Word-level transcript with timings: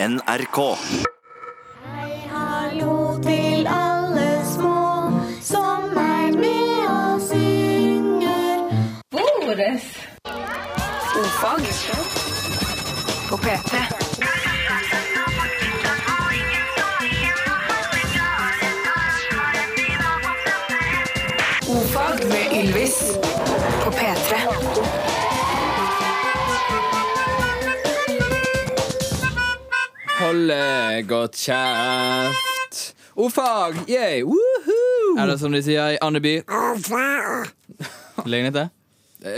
NRK. 0.00 0.58
Hei, 1.82 2.12
hallo 2.30 3.18
til 3.22 3.66
alle 3.66 4.26
små 4.46 5.10
som 5.42 5.96
er 5.98 6.36
med 6.38 6.84
og 6.86 7.24
synger. 7.26 8.60
Ofag 11.18 11.66
på 13.28 13.36
P3. 13.42 13.82
Ofag 21.74 22.24
med 22.30 22.46
Ylvis 22.62 22.98
på 23.82 23.90
P3. 23.90 24.57
Holde 30.48 31.02
godt 31.08 31.34
kjeft. 31.36 32.94
Ordfag! 33.16 33.74
Yay! 33.88 34.22
Woohoo! 34.22 35.18
Er 35.18 35.26
det 35.28 35.34
som 35.42 35.52
de 35.52 35.60
sier 35.60 35.90
i 35.92 35.98
Andeby? 36.00 36.38
Lignet 38.24 38.56
det? 38.56 38.64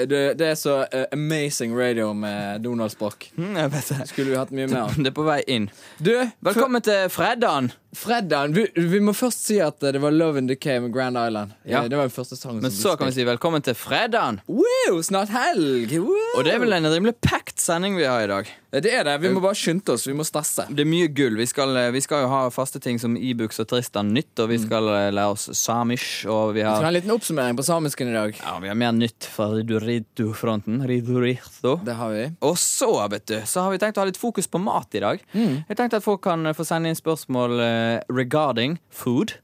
Det, 0.06 0.20
det 0.38 0.46
er 0.52 0.54
så 0.54 0.76
uh, 0.86 1.02
amazing 1.12 1.74
radio 1.74 2.12
med 2.12 2.62
Donald 2.62 2.94
Spock. 2.94 3.26
Mm, 3.34 3.58
det. 3.58 3.98
Skulle 4.06 4.30
vi 4.30 4.38
hatt 4.38 4.54
mye 4.54 4.68
mer. 4.70 4.94
Det 4.94 5.10
er 5.10 5.16
på 5.16 5.26
vei 5.26 5.40
inn. 5.50 5.66
Du, 5.98 6.12
Velkommen 6.46 6.86
til 6.86 7.10
fredagen. 7.10 7.72
Fredag. 7.92 8.54
Vi, 8.54 8.66
vi 8.74 9.00
må 9.02 9.12
først 9.16 9.42
si 9.48 9.56
at 9.62 9.82
eh, 9.82 9.94
det 9.96 10.00
var 10.02 10.14
Love 10.14 10.38
in 10.38 10.46
Decay 10.46 10.78
med 10.80 10.92
Grand 10.94 11.18
Island. 11.18 11.56
Ja. 11.64 11.82
Eh, 11.82 11.88
Det 11.90 11.98
var 11.98 12.06
den 12.06 12.14
første 12.14 12.38
sangen 12.38 12.62
Men 12.62 12.70
så 12.70 12.94
kan 12.96 13.10
vi 13.10 13.16
si 13.18 13.26
velkommen 13.26 13.64
til 13.66 13.74
fredagen. 13.74 14.38
Wow, 14.46 15.00
snart 15.02 15.32
helg! 15.34 15.90
Wow. 15.98 16.38
Og 16.38 16.46
det 16.46 16.54
er 16.54 16.62
vel 16.62 16.76
en 16.78 16.86
rimelig 16.86 17.16
packed 17.24 17.58
sending 17.58 17.98
vi 17.98 18.06
har 18.06 18.22
i 18.22 18.30
dag. 18.30 18.50
Det 18.70 18.92
er 18.94 19.02
det. 19.02 19.16
Vi 19.18 19.32
må 19.34 19.40
bare 19.42 19.58
skynde 19.58 19.96
oss. 19.96 20.04
Vi 20.06 20.14
må 20.14 20.22
stresse. 20.22 20.68
Det 20.70 20.84
er 20.84 20.86
mye 20.86 21.08
gull. 21.10 21.34
Vi 21.40 21.46
skal, 21.50 21.74
vi 21.90 22.02
skal 22.04 22.22
jo 22.22 22.28
ha 22.30 22.44
faste 22.54 22.78
ting 22.78 23.00
som 23.02 23.16
Ibux 23.18 23.58
og 23.58 23.66
Tristan 23.72 24.12
nytt, 24.14 24.30
og 24.38 24.52
vi 24.52 24.60
skal 24.62 24.86
mm. 24.86 25.16
lære 25.16 25.32
oss 25.34 25.48
samisk. 25.58 26.28
og 26.30 26.54
vi 26.54 26.62
Vi 26.62 26.68
skal 26.68 26.86
ha 26.86 26.92
en 26.92 26.94
liten 26.94 27.10
oppsummering 27.10 27.58
på 27.58 27.66
samisken 27.66 28.12
i 28.12 28.14
dag. 28.14 28.38
ja, 28.38 28.54
vi 28.62 28.70
har 28.70 28.78
mer 28.78 28.94
nytt 28.94 29.26
fra 29.26 29.48
Ridurito-fronten. 29.56 30.84
Ridurito. 30.86 31.80
Det 31.82 31.98
har 31.98 32.14
vi. 32.14 32.28
Og 32.46 32.54
så, 32.62 32.92
vet 33.10 33.26
du, 33.26 33.36
så 33.42 33.66
har 33.66 33.74
vi 33.74 33.82
tenkt 33.82 33.98
å 33.98 34.04
ha 34.04 34.10
litt 34.12 34.20
fokus 34.22 34.46
på 34.46 34.62
mat 34.62 34.94
i 34.94 35.02
dag. 35.02 35.26
Jeg 35.34 35.74
tenkte 35.74 35.98
at 35.98 36.06
folk 36.06 36.22
kan 36.22 36.54
få 36.54 36.68
sende 36.68 36.94
inn 36.94 36.98
spørsmål 36.98 37.58
eh, 37.80 38.00
regarding 38.12 38.78
food. 38.90 39.36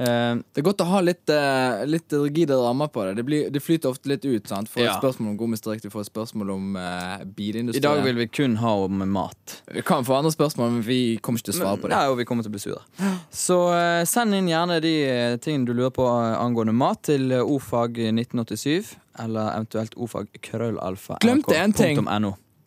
Uh, 0.00 0.40
Det 0.54 0.62
er 0.62 0.64
godt 0.64 0.80
å 0.80 0.86
ha 0.88 1.00
litt, 1.04 1.28
uh, 1.28 1.82
litt 1.84 2.08
rigide 2.14 2.56
rammer 2.56 2.88
på 2.88 3.02
det. 3.04 3.18
Det, 3.18 3.24
blir, 3.26 3.50
det 3.52 3.60
flyter 3.60 3.92
ofte 3.92 4.08
litt 4.08 4.24
ut. 4.24 4.48
sant? 4.48 4.70
Får 4.72 4.80
Ja. 4.80 4.94
et 4.94 5.02
spørsmål 5.02 5.34
om 5.34 5.36
gommistrikk, 5.36 5.82
du 5.84 5.90
får 5.92 6.06
et 6.06 6.08
spørsmål 6.08 6.52
om 6.54 6.76
uh, 6.80 7.20
bilindustrien. 7.36 7.82
I 7.82 7.84
dag 7.84 8.02
vil 8.06 8.16
vi 8.16 8.26
kun 8.32 8.56
ha 8.62 8.72
om 8.86 9.04
mat. 9.12 9.60
Vi 9.68 9.84
kan 9.84 10.06
få 10.08 10.16
andre 10.16 10.32
spørsmål, 10.32 10.72
men 10.78 10.82
vi 10.86 11.18
kommer 11.20 11.42
ikke 11.42 11.50
til 11.52 11.58
å 11.58 11.60
svare 11.60 11.82
på 11.82 11.90
det. 11.90 11.96
Nei, 11.98 12.08
og 12.08 12.16
vi 12.16 12.24
kommer 12.24 12.46
til 12.46 12.52
å 12.52 12.56
bli 12.56 12.64
sure. 12.64 12.80
Så 13.30 13.58
send 14.08 14.34
inn 14.34 14.48
gjerne 14.48 14.80
de 14.80 14.94
tingene 15.44 15.68
du 15.68 15.74
lurer 15.76 15.92
på 15.92 16.06
angående 16.08 16.72
mat, 16.72 17.02
til 17.10 17.32
ofag 17.36 18.00
1987, 18.00 18.96
eller 19.20 19.52
eventuelt 19.52 19.96
ofag 20.00 20.32
krøllalfa. 20.40 21.20
Glemte 21.20 21.58
en 21.60 21.76
ting. 21.76 22.00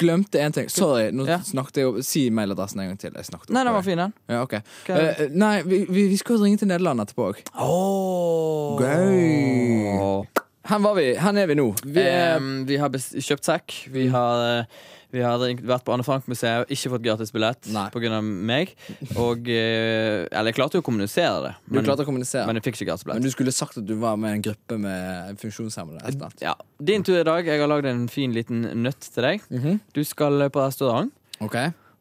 Glemte 0.01 0.39
en 0.41 0.51
ting. 0.55 0.69
Sorry, 0.69 1.11
nå 1.13 1.25
Ja. 1.27 1.39
snakket 1.45 1.77
jeg 1.77 2.03
Si 2.03 2.29
mailadressen 2.33 2.79
en 2.81 2.87
gang 2.87 2.99
til. 2.99 3.11
Nei, 3.13 3.63
den 3.63 3.73
var 3.73 3.81
fin, 3.85 3.97
den. 3.97 4.13
Ja, 4.29 4.41
okay. 4.41 4.61
Eh, 4.89 5.27
nei, 5.31 5.61
vi, 5.61 5.85
vi, 5.89 6.07
vi 6.07 6.17
ringe 6.41 6.57
til 6.57 6.67
Nederland 6.67 6.99
etterpå 7.03 7.29
òg. 7.31 7.43
Oh. 7.61 8.79
Gøy. 8.81 10.25
Her 10.65 10.79
var 10.79 10.95
vi. 10.95 11.09
Hvor 11.19 11.37
er 11.37 11.47
vi 11.51 11.55
nå. 11.59 11.67
Vi 11.83 12.01
er, 12.07 12.39
vi 12.65 12.77
har 12.79 12.89
kjøpt 12.89 13.45
sekk. 13.45 13.73
Vi 13.91 14.07
har, 14.13 14.43
eh, 14.61 14.65
vi 15.13 15.21
har 15.21 15.37
vært 15.37 15.85
på 15.85 15.93
Anne 15.93 16.05
Frank-museet 16.05 16.63
og 16.63 16.71
ikke 16.73 16.89
fått 16.95 17.03
gratis 17.05 17.33
billett 17.33 17.67
pga. 17.93 18.19
meg. 18.23 18.73
Og 19.21 19.49
eh, 19.51 20.25
Eller 20.25 20.49
jeg 20.49 20.57
klarte 20.57 20.79
jo 20.79 20.83
å 20.83 20.85
kommunisere 20.87 21.43
det, 21.45 21.53
du 21.67 21.77
men, 21.77 21.85
klarte 21.85 22.05
å 22.05 22.07
kommunisere. 22.07 22.47
men 22.49 22.57
jeg 22.57 22.65
fikk 22.65 22.81
ikke 22.81 22.97
Men 23.11 23.21
du 23.25 23.29
skulle 23.33 23.53
sagt 23.53 23.77
at 23.77 23.85
du 23.85 23.93
var 24.01 24.17
med 24.17 24.39
en 24.39 24.45
gruppe 24.49 24.79
med 24.81 25.37
funksjonshemmede. 25.41 26.31
Ja. 26.41 26.55
Din 26.81 27.05
tur 27.05 27.19
i 27.19 27.25
dag. 27.27 27.45
Jeg 27.45 27.61
har 27.61 27.69
lagd 27.69 27.85
en 27.89 28.07
fin 28.09 28.33
liten 28.33 28.65
nøtt 28.81 29.05
til 29.13 29.27
deg. 29.29 29.45
Mhm. 29.53 29.79
Du 29.93 30.03
skal 30.03 30.49
på 30.49 30.63
restaurant, 30.65 31.13
Ok, 31.43 31.55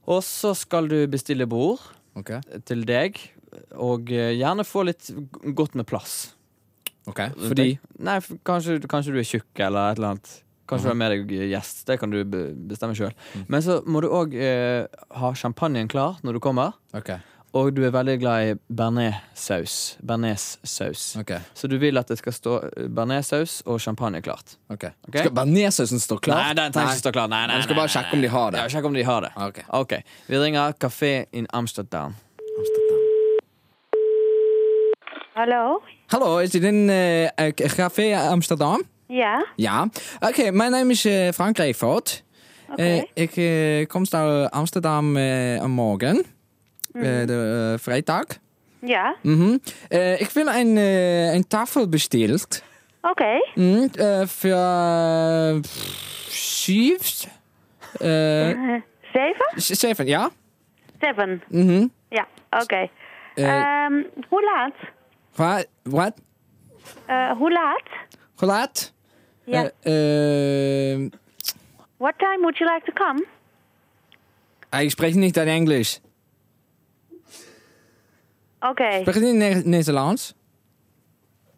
og 0.06 0.22
så 0.22 0.52
skal 0.56 0.88
du 0.88 1.06
bestille 1.10 1.46
bord 1.46 1.80
okay. 2.16 2.40
til 2.64 2.86
deg. 2.88 3.18
Og 3.76 4.08
eh, 4.12 4.32
gjerne 4.38 4.64
få 4.64 4.86
litt 4.88 5.10
godt 5.52 5.76
med 5.76 5.84
plass. 5.88 6.32
ok 7.06 7.20
Fordi 7.36 7.76
Nei, 8.00 8.20
kanskje, 8.46 8.78
kanskje 8.88 9.12
du 9.12 9.18
er 9.20 9.28
tjukk 9.28 9.60
eller 9.66 9.92
et 9.92 10.00
eller 10.00 10.14
annet. 10.14 10.32
Kanskje 10.72 10.88
du 10.88 10.92
har 10.92 11.00
med 11.02 11.12
deg 11.12 11.34
gjest. 11.52 11.84
Det 11.88 11.98
kan 12.00 12.12
du 12.12 12.22
bestemme 12.24 12.96
sjøl. 12.96 13.12
Mm. 13.34 13.44
Men 13.52 13.64
så 13.64 13.82
må 13.84 14.00
du 14.04 14.08
òg 14.08 14.34
eh, 14.38 14.88
ha 15.20 15.34
champagnen 15.36 15.90
klar 15.92 16.18
når 16.24 16.38
du 16.38 16.42
kommer. 16.44 16.78
Okay. 16.96 17.20
Og 17.52 17.74
du 17.76 17.82
er 17.84 17.92
veldig 17.92 18.14
glad 18.22 18.46
i 18.48 18.52
bearnéssaus. 18.72 19.98
Bearnéssaus. 20.00 21.02
Okay. 21.20 21.44
Så 21.52 21.68
du 21.68 21.76
vil 21.76 22.00
at 22.00 22.08
det 22.08 22.16
skal 22.22 22.32
stå 22.32 22.54
eh, 22.70 22.88
bearnéssaus 22.88 23.60
og 23.68 23.80
champagne 23.84 24.22
klart. 24.24 24.56
Okay. 24.72 24.96
Okay? 25.08 25.26
Skal 25.26 25.34
bearnéssausen 25.36 26.00
stå 26.00 26.16
klar? 26.24 26.40
Nei, 26.40 26.56
den 26.56 26.72
trenger 26.72 26.96
ikke 26.96 27.04
stå 27.04 27.12
klar. 27.18 27.28
Nei, 27.28 27.44
nei, 27.50 27.60
Jeg 27.60 27.68
skal 27.68 27.80
bare 27.82 27.92
sjekke 27.92 28.16
om 28.16 28.24
de 28.24 28.32
har 28.32 28.54
det. 28.54 28.62
Ja, 28.62 28.72
sjekke 28.72 28.92
om 28.92 28.96
de 28.96 29.04
har 29.04 29.26
det. 29.28 29.32
Ok. 29.36 29.64
okay. 29.82 30.18
Vi 30.26 30.40
ringer 30.40 30.72
Café 30.80 31.14
in 31.32 31.46
Amsterdam. 31.52 32.16
Hallo? 35.32 35.80
Hallo, 36.12 36.38
is 36.38 36.50
dit 36.50 36.64
een 36.64 36.88
uh, 36.92 37.52
café 37.56 38.12
Amsterdam? 38.16 38.82
Ja, 39.14 39.46
Ja. 39.56 39.88
Oké, 40.20 40.50
mijn 40.50 40.70
naam 40.70 40.90
is 40.90 41.04
eh, 41.04 41.28
Frank 41.28 41.56
Reefort. 41.56 42.24
oké. 42.70 42.82
Eh, 42.82 43.02
ik 43.14 43.36
eh, 43.36 43.86
kom 43.86 44.04
naar 44.10 44.48
Amsterdam 44.48 45.16
eh, 45.16 45.64
morgen. 45.64 46.16
Eh, 46.92 47.02
de 47.26 47.70
eh, 47.74 47.82
vrijdag. 47.82 48.24
ja, 48.80 49.16
Mhm. 49.22 49.58
Eh, 49.88 50.20
ik 50.20 50.30
wil 50.30 50.46
een, 50.46 50.76
eh, 50.76 51.32
een 51.34 51.46
tafel 51.46 51.88
besteld. 51.88 52.62
oké. 53.02 53.50
Mhm, 53.54 53.86
eh, 53.94 54.26
voor 54.26 54.50
eh, 54.50 55.56
zeven. 56.28 57.30
Eh, 57.98 58.50
Eh, 58.50 58.80
Zeven? 59.12 59.46
z- 59.62 59.70
zeven, 59.70 60.06
ja? 60.06 60.30
Zeven. 61.00 61.42
Mhm. 61.48 61.86
Ja, 62.08 62.26
oké. 62.50 62.88
Eh, 63.34 63.56
Ehm, 63.56 64.02
hoe 64.28 64.42
laat? 64.54 64.74
Wat? 65.34 65.66
Wat? 65.82 66.12
Eh, 67.06 67.30
hoe 67.30 67.52
laat? 67.52 67.82
Gelaat? 68.36 68.92
Ja. 68.94 69.01
Eh, 69.44 70.92
eh, 70.92 71.10
What 71.96 72.18
time 72.18 72.38
would 72.40 72.58
you 72.58 72.74
like 72.74 72.92
to 72.92 73.04
come? 73.04 73.26
ik 74.82 74.90
spreek 74.90 75.14
niet 75.14 75.36
in 75.36 75.46
Engels. 75.48 76.00
Oké. 78.60 78.98
Spreek 79.00 79.14
je 79.14 79.20
niet 79.20 79.34
Ne- 79.34 79.62
Nederlands? 79.64 80.34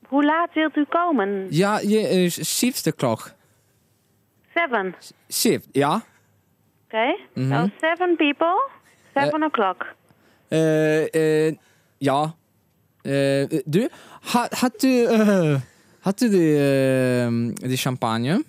Hoe 0.08 0.24
laat 0.24 0.52
wilt 0.54 0.76
u 0.76 0.84
komen? 0.84 1.46
Ja, 1.50 1.78
je 1.78 1.98
is 1.98 2.34
zevenste 2.58 2.92
klok. 2.92 3.30
Seven. 4.54 4.94
Zeven, 5.26 5.68
ja? 5.72 6.02
Oké. 6.84 7.16
Mhm. 7.34 7.52
So 7.52 7.68
seven 7.80 8.16
people, 8.16 8.68
seven 9.14 9.42
o'clock. 9.42 9.86
Eh, 10.48 11.46
eh, 11.46 11.56
ja. 11.98 12.34
Eh, 13.02 13.44
du, 13.64 13.88
had, 14.20 14.52
had 14.52 14.82
u, 14.82 15.06
eh, 16.04 16.10
had 16.10 16.20
u 16.20 16.28
de, 16.30 17.54
eh, 17.60 17.68
de 17.70 17.76
champagne? 17.76 18.44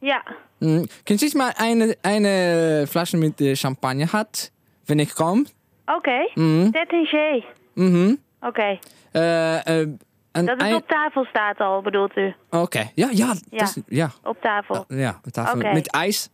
Ja, 0.00 0.22
Mm, 0.58 0.86
kun 1.02 1.14
je 1.16 1.22
eens 1.22 1.34
maar 1.34 1.54
een, 1.60 1.96
een 2.00 2.86
flesje 2.86 3.16
met 3.16 3.38
de 3.38 3.54
champagne 3.54 4.04
had? 4.04 4.50
Wanneer 4.84 5.06
ik 5.06 5.14
kom? 5.14 5.46
oké. 5.86 6.30
Mhm. 6.34 6.70
Détingé. 6.70 7.44
Mhm. 7.74 8.14
Oké. 8.40 8.78
Eh, 9.12 9.66
eh, 9.66 9.78
een 9.78 9.98
Dat 10.32 10.48
het 10.48 10.60
ei- 10.62 10.74
op 10.74 10.86
tafel 10.88 11.24
staat 11.24 11.58
al, 11.60 11.82
bedoelt 11.82 12.16
u? 12.16 12.34
Oké, 12.50 12.90
ja, 12.94 13.08
ja. 13.12 13.26
dat 13.26 13.42
Ja. 13.50 13.62
is- 13.62 13.76
ja. 13.86 14.10
Op 14.24 14.40
tafel. 14.40 14.84
Ja, 14.88 15.20
met 15.24 15.32
tafel. 15.34 15.58
Oké. 15.60 15.72
Met 15.72 15.90
ijs 15.90 16.28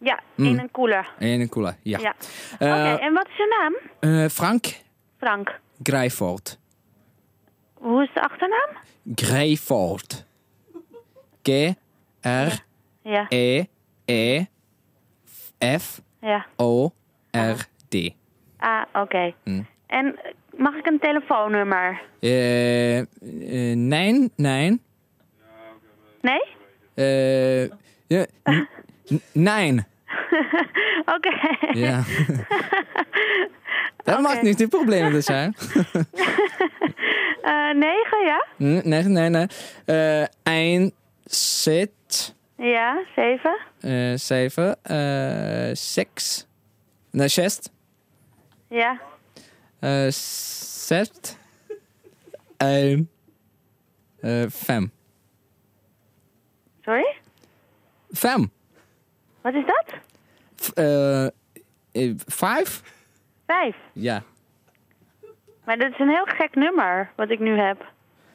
Ja, 0.00 0.20
Mm. 0.34 0.46
in 0.46 0.58
een 0.58 0.70
koeler. 0.70 1.08
en 1.18 1.40
een 1.40 1.48
koeler. 1.48 1.76
Ja. 1.82 1.98
Ja. 1.98 2.14
Eh, 2.58 2.68
Oké, 2.68 3.02
en 3.04 3.12
wat 3.12 3.26
is 3.28 3.38
uw 3.38 3.46
naam? 3.60 3.74
eh, 4.22 4.28
Frank 4.30 4.66
Frank. 5.18 5.60
Grijvoort. 5.82 6.58
Hoe 7.78 8.02
is 8.02 8.10
de 8.14 8.20
achternaam? 8.20 8.68
Greyford. 9.14 10.26
G-R-E-E-F-O-R-D. 11.42 12.54
Ah, 18.56 18.82
oké. 18.88 19.00
Okay. 19.00 19.34
En 19.86 20.18
mag 20.56 20.74
ik 20.74 20.86
een 20.86 20.98
telefoonnummer? 20.98 22.02
Eh, 22.20 22.98
eh 22.98 23.06
nein. 23.76 24.22
uh, 24.22 24.28
nee, 24.36 24.36
nee. 24.36 24.80
Nee? 26.20 26.44
Ja, 28.06 28.26
nee. 29.32 29.84
Oké. 31.16 31.56
Ja. 31.72 32.02
Dat 34.04 34.20
mag 34.20 34.42
niet 34.42 34.58
de 34.58 34.68
problemen 34.68 35.12
te 35.12 35.20
zijn. 35.20 35.54
Eh, 37.46 37.74
negen, 37.74 38.24
ja? 38.24 38.46
Nee, 38.56 39.02
nee, 39.02 39.28
nee. 39.28 39.46
Uh, 40.82 40.90
Zit. 41.24 42.34
Ja, 42.56 43.04
zeven. 43.14 43.58
Eh, 43.80 44.12
zeven. 44.14 44.76
Eh, 44.82 45.68
uh, 45.68 45.74
seks. 45.74 46.46
Nee, 47.10 47.28
zest. 47.28 47.70
Ja. 48.68 49.00
Uh, 49.80 50.10
zet. 50.10 51.38
Een. 52.56 53.10
Uh, 54.20 54.46
fem. 54.50 54.92
Sorry? 56.80 57.16
Fem. 58.12 58.52
Wat 59.40 59.54
is 59.54 59.64
dat? 59.66 59.94
Vijf? 62.26 62.82
Vijf? 63.46 63.76
Ja. 63.92 64.22
Maar 65.66 65.78
dat 65.78 65.90
is 65.92 65.98
een 65.98 66.08
heel 66.08 66.24
gek 66.24 66.54
nummer, 66.54 67.10
wat 67.16 67.30
ik 67.30 67.38
nu 67.38 67.58
heb. 67.58 67.92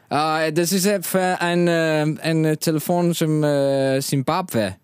Ah, 0.07 0.43
dit 0.43 0.57
is 0.71 0.85
even 0.85 1.45
een, 1.45 1.67
eh, 1.67 2.29
een 2.29 2.45
eh, 2.45 2.51
telefoon 2.51 3.15
van 3.15 3.43
eh, 3.43 3.95
Zimbabwe. 3.99 4.75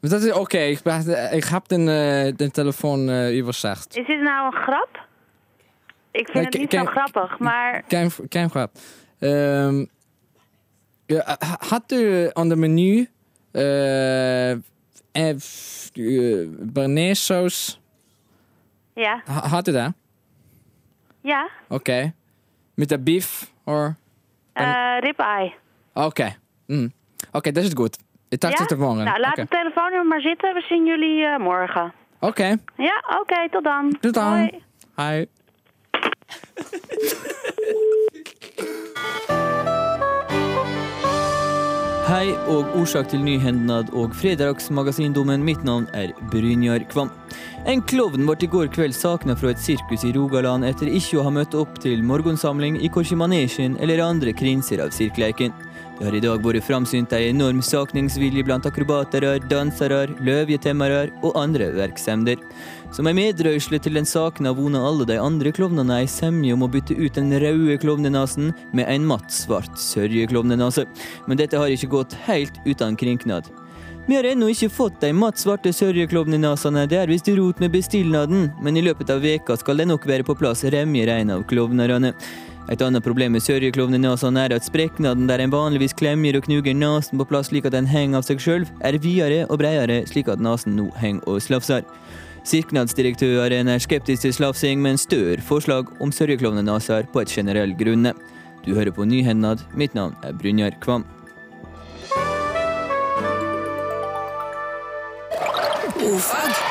Dat 0.00 0.22
is 0.22 0.32
oké, 0.32 0.58
ik, 0.58 0.80
heb 1.44 1.68
de, 1.68 1.74
eh, 1.76 2.36
de 2.36 2.50
telefoon 2.50 3.08
uh, 3.08 3.42
overzegd. 3.42 3.96
Is 3.96 4.06
dit 4.06 4.20
nou 4.20 4.46
een 4.46 4.60
grap? 4.62 5.06
Ik 6.10 6.28
vind 6.28 6.34
Nee, 6.34 6.44
het 6.44 6.58
niet 6.58 6.72
zo 6.72 6.84
grappig, 6.84 7.38
maar 7.38 7.84
Geen, 7.88 8.10
geen 8.28 8.50
grap. 8.50 8.70
Ehm, 9.18 9.84
ja, 11.06 11.36
had 11.58 11.92
u 11.92 12.30
aan 12.32 12.48
de 12.48 12.56
menu 12.56 13.08
eh 13.52 14.50
eh, 14.50 14.58
eh, 15.12 16.48
Bernaise-saus? 16.58 17.80
ja. 18.94 19.22
Ha- 19.24 19.48
Had 19.48 19.68
u 19.68 19.72
dat? 19.72 19.92
Ja, 21.20 21.48
Oké. 21.68 22.12
Met 22.74 22.88
de 22.88 22.98
beef? 22.98 23.52
Or? 23.64 23.96
eh 24.52 24.96
ribeye. 25.00 25.54
Oké. 25.94 26.36
Mm. 26.66 26.92
Oké, 27.32 27.52
dat 27.52 27.64
is 27.64 27.70
goed. 27.74 27.98
Ik 28.28 28.40
dacht 28.40 28.58
Ja? 28.58 28.64
het 28.64 28.78
morgen. 28.78 29.04
Nou, 29.04 29.20
laat 29.20 29.36
het 29.36 29.50
telefoonnummer 29.50 30.06
maar 30.06 30.20
zitten. 30.20 30.54
We 30.54 30.60
zien 30.60 30.86
jullie 30.86 31.24
eh, 31.24 31.38
morgen. 31.38 31.92
Oké, 32.20 32.56
Ja, 32.76 33.02
oké, 33.20 33.48
tot 33.50 33.64
dan. 33.64 33.96
tot 34.00 34.14
dan. 34.14 34.32
Hoi. 34.32 34.62
Hi. 34.96 35.24
Hei 42.10 42.32
og 42.50 42.72
årsak 42.74 43.12
til 43.12 43.20
nyhendnad 43.22 43.92
og 43.94 44.16
fredagsmagasindommen. 44.18 45.44
Mitt 45.46 45.60
navn 45.62 45.84
er 45.94 46.10
Brynjar 46.32 46.82
Kvam. 46.90 47.12
En 47.70 47.84
klovn 47.86 48.26
ble 48.26 48.34
i 48.42 48.48
går 48.50 48.66
kveld 48.74 48.96
savna 48.98 49.36
fra 49.38 49.52
et 49.52 49.62
sirkus 49.62 50.02
i 50.02 50.10
Rogaland 50.16 50.66
etter 50.66 50.90
ikke 50.90 51.20
å 51.20 51.28
ha 51.28 51.30
møtt 51.30 51.54
opp 51.54 51.78
til 51.84 52.02
morgensamling 52.02 52.80
i 52.82 52.90
korkje 52.90 53.14
eller 53.78 54.02
andre 54.02 54.34
krinser 54.34 54.82
av 54.82 54.90
sirkleiken. 54.90 55.54
Det 56.00 56.06
har 56.06 56.14
i 56.16 56.20
dag 56.24 56.40
vært 56.40 56.64
framsynt 56.64 57.10
ei 57.12 57.26
enorm 57.28 57.58
sakningsvilje 57.60 58.40
blant 58.48 58.64
akrobatere, 58.64 59.34
dansere, 59.50 60.06
løvjetemmere 60.24 61.02
og 61.20 61.34
andre 61.36 61.66
verksemder. 61.74 62.40
Som 62.96 63.10
ei 63.10 63.12
medrørsle 63.18 63.76
til 63.84 63.98
den 63.98 64.08
sakna 64.08 64.54
voner 64.56 64.80
alle 64.80 65.04
de 65.10 65.18
andre 65.20 65.52
klovnene 65.52 65.98
ei 66.00 66.08
semje 66.08 66.56
om 66.56 66.64
å 66.64 66.70
bytte 66.72 66.96
ut 66.96 67.20
den 67.20 67.28
røde 67.44 67.76
klovnenasen 67.82 68.54
med 68.72 68.88
en 68.88 69.04
matt, 69.12 69.28
svart 69.28 69.76
sørjeklovnenase. 69.76 70.86
Men 71.28 71.42
dette 71.42 71.60
har 71.60 71.68
ikke 71.68 71.92
gått 71.98 72.16
helt 72.24 72.56
uten 72.64 72.96
krinknad. 72.96 73.52
Vi 74.08 74.16
har 74.16 74.24
ennå 74.24 74.48
ikke 74.54 74.72
fått 74.72 75.02
de 75.04 75.12
matt 75.12 75.36
svarte 75.38 75.68
sørjeklovnenasene, 75.76 76.86
det 76.88 76.96
er 77.02 77.12
visst 77.12 77.28
rot 77.36 77.60
med 77.60 77.76
bestillnaden, 77.76 78.48
men 78.64 78.80
i 78.80 78.86
løpet 78.88 79.12
av 79.12 79.20
veka 79.20 79.60
skal 79.60 79.84
det 79.84 79.92
nok 79.92 80.08
være 80.08 80.24
på 80.24 80.38
plass 80.40 80.64
remjer 80.64 81.12
en 81.12 81.36
av 81.36 81.44
klovnerne. 81.52 82.14
Et 82.68 82.82
annet 82.84 83.02
problem 83.02 83.32
med 83.34 83.42
sørjeklovnenasene 83.42 84.44
er 84.44 84.54
at 84.54 84.66
spreknaden 84.66 85.26
der 85.30 85.42
en 85.42 85.52
vanligvis 85.52 85.96
klemmer 85.96 86.36
og 86.38 86.44
knuger 86.46 86.76
nasen 86.76 87.18
på 87.18 87.26
plass 87.30 87.48
slik 87.50 87.66
at 87.66 87.74
den 87.74 87.88
henger 87.88 88.20
av 88.20 88.26
seg 88.28 88.42
sjøl, 88.42 88.66
er 88.84 88.98
videre 89.00 89.46
og 89.48 89.62
bredere 89.62 90.02
slik 90.10 90.28
at 90.28 90.42
nasen 90.42 90.76
nå 90.78 90.90
henger 91.00 91.24
og 91.30 91.40
slafser. 91.42 91.86
Sirknadsdirektøren 92.46 93.68
er 93.68 93.82
skeptisk 93.82 94.24
til 94.24 94.34
slafsing, 94.34 94.80
men 94.80 95.00
stør 95.00 95.42
forslag 95.44 95.90
om 96.00 96.12
sørjeklovnenaser 96.14 97.08
på 97.12 97.24
et 97.24 97.32
generell 97.32 97.74
grunne. 97.76 98.14
Du 98.64 98.74
hører 98.74 98.92
på 98.92 99.04
Nyhendad, 99.08 99.64
Mitt 99.74 99.94
navn 99.94 100.16
er 100.24 100.36
Brynjar 100.36 100.76
Kvam. 100.80 101.04
Ofag 106.00 106.69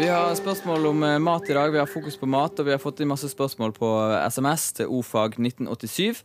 Vi 0.00 0.08
har 0.08 0.34
spørsmål 0.34 0.86
om 0.86 1.02
eh, 1.02 1.18
mat 1.18 1.50
i 1.50 1.52
dag. 1.52 1.72
Vi 1.72 1.78
har 1.78 1.86
fokus 1.86 2.14
på 2.16 2.26
mat, 2.26 2.56
og 2.56 2.64
vi 2.64 2.72
har 2.72 2.78
fått 2.80 3.02
inn 3.04 3.10
masse 3.10 3.28
spørsmål 3.28 3.74
på 3.76 3.88
eh, 4.00 4.22
SMS 4.32 4.62
til 4.78 4.88
ofag 4.96 5.36
1987. 5.36 6.22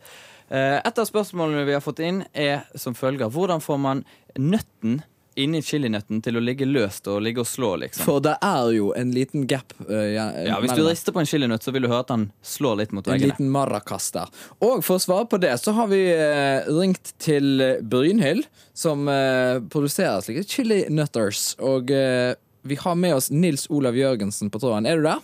Eh, 0.47 0.77
Et 0.79 1.01
av 1.01 1.09
spørsmålene 1.09 1.65
vi 1.67 1.75
har 1.75 1.83
fått 1.83 1.99
inn, 1.99 2.21
er 2.31 2.63
som 2.79 2.95
følger. 2.95 3.27
Hvordan 3.35 3.59
får 3.59 3.81
man 3.83 4.05
nøtten 4.39 5.01
inni 5.35 5.59
chilinøtten 5.59 6.21
til 6.23 6.39
å 6.39 6.43
ligge 6.43 6.63
løst 6.63 7.09
og 7.11 7.19
ligge 7.25 7.43
og 7.43 7.49
slå, 7.49 7.73
liksom? 7.81 8.05
For 8.07 8.23
det 8.23 8.37
er 8.39 8.69
jo 8.77 8.93
en 8.95 9.11
liten 9.11 9.43
gap. 9.51 9.75
Uh, 9.89 10.07
ja, 10.07 10.29
Ja, 10.47 10.61
Hvis 10.63 10.77
du 10.79 10.85
rister 10.85 11.11
på 11.11 11.19
en 11.19 11.27
chilinøtt, 11.27 11.67
så 11.67 11.75
vil 11.75 11.83
du 11.83 11.89
høre 11.91 12.05
at 12.05 12.13
den 12.13 12.29
slår 12.47 12.79
litt 12.79 12.95
mot 12.95 13.07
En 13.11 13.19
liten 13.19 13.51
maracas 13.51 14.07
der. 14.15 14.31
Og 14.63 14.79
for 14.87 14.95
å 14.95 15.03
svare 15.03 15.27
på 15.27 15.41
det, 15.43 15.51
så 15.59 15.75
har 15.75 15.91
vi 15.91 15.99
uh, 16.15 16.63
ringt 16.79 17.11
til 17.19 17.59
eh, 17.59 17.83
Brynhild, 17.83 18.47
som 18.71 19.03
uh, 19.11 19.59
produserer 19.67 20.23
slike 20.23 20.47
chilinøtters. 20.47 21.57
Og 21.59 21.91
eh, 21.91 22.39
vi 22.67 22.75
har 22.75 22.95
med 22.95 23.15
oss 23.15 23.31
Nils 23.31 23.67
Olav 23.69 23.95
Jørgensen 23.97 24.49
på 24.49 24.59
tråden. 24.59 24.85
Er 24.85 24.97
du 24.97 25.03
der? 25.05 25.21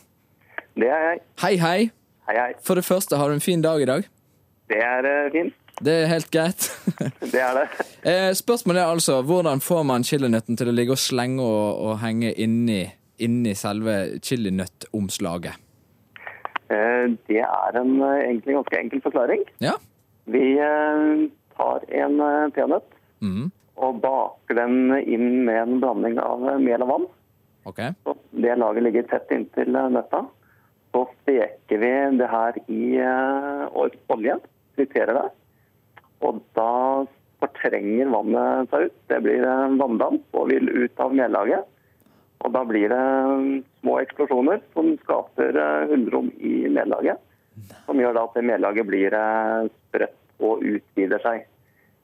Det 0.77 0.88
er 0.88 1.05
jeg. 1.07 1.19
Hei, 1.41 1.55
hei. 1.57 1.89
Hei, 2.29 2.35
hei. 2.38 2.51
For 2.63 2.77
det 2.77 2.85
første, 2.85 3.17
har 3.17 3.27
du 3.27 3.33
en 3.33 3.41
fin 3.41 3.61
dag 3.61 3.81
i 3.81 3.88
dag? 3.89 4.05
Det 4.69 4.77
er 4.77 5.07
uh, 5.09 5.31
fint. 5.33 5.55
Det 5.81 5.95
er 6.03 6.11
helt 6.11 6.29
greit. 6.31 6.67
Det 7.33 7.41
er 7.41 7.57
det. 7.57 7.63
eh, 8.09 8.29
spørsmålet 8.38 8.81
er 8.81 8.91
altså 8.93 9.21
hvordan 9.25 9.61
får 9.61 9.83
man 9.89 10.05
chilinøtten 10.05 10.57
til 10.57 10.69
å 10.69 10.75
ligge 10.75 10.93
og 10.93 11.01
slenge 11.01 11.41
og, 11.41 11.79
og 11.81 11.95
henge 12.03 12.29
inni, 12.38 12.83
inni 13.17 13.55
selve 13.57 14.19
chilinøttomslaget? 14.21 15.57
Eh, 16.69 17.07
Det 17.27 17.41
er 17.41 17.79
en 17.81 17.95
eh, 17.97 18.19
egentlig 18.27 18.59
ganske 18.59 18.83
enkel 18.83 19.01
forklaring. 19.01 19.41
Ja? 19.65 19.73
Vi 20.29 20.43
eh, 20.61 21.25
tar 21.57 21.89
en 21.89 22.21
eh, 22.27 22.51
peanøtt 22.53 22.93
mm. 23.25 23.49
og 23.81 24.03
baker 24.05 24.59
den 24.61 24.93
inn 25.01 25.41
med 25.49 25.63
en 25.63 25.81
blanding 25.81 26.21
av 26.21 26.45
eh, 26.53 26.61
mel 26.61 26.85
og 26.85 26.93
vann. 26.93 27.09
OK. 27.63 27.81
Så 28.03 28.15
det 28.31 28.55
laget 28.55 28.83
ligger 28.83 29.03
tett 29.09 29.31
inntil 29.31 29.75
eh, 29.75 29.89
nøtta. 29.89 30.25
Så 30.91 31.05
steker 31.21 31.81
vi 31.83 31.91
det 32.19 32.29
her 32.31 32.57
i 32.67 32.83
eh, 32.99 33.81
olje, 34.11 34.37
friterer 34.75 35.19
det. 35.19 35.27
Og 36.25 36.41
da 36.57 36.71
fortrenger 37.41 38.09
vannet 38.13 38.73
seg 38.73 38.89
ut. 38.89 38.97
Det 39.09 39.19
blir 39.25 39.45
vanndamp 39.77 40.37
og 40.37 40.49
vil 40.51 40.69
ut 40.69 41.03
av 41.03 41.13
mellaget. 41.17 41.67
Og 42.41 42.53
da 42.55 42.63
blir 42.65 42.89
det 42.89 43.01
eh, 43.01 43.61
små 43.81 44.00
eksplosjoner 44.01 44.63
som 44.74 44.95
skaper 45.03 45.62
hundrom 45.91 46.31
hullrom 46.31 46.33
i 46.39 46.55
mellaget. 46.69 47.21
Som 47.86 48.00
gjør 48.00 48.15
da 48.15 48.25
at 48.25 48.43
mellaget 48.47 48.88
blir 48.88 49.15
sprøtt 49.69 50.17
og 50.41 50.63
utvider 50.65 51.21
seg. 51.21 51.45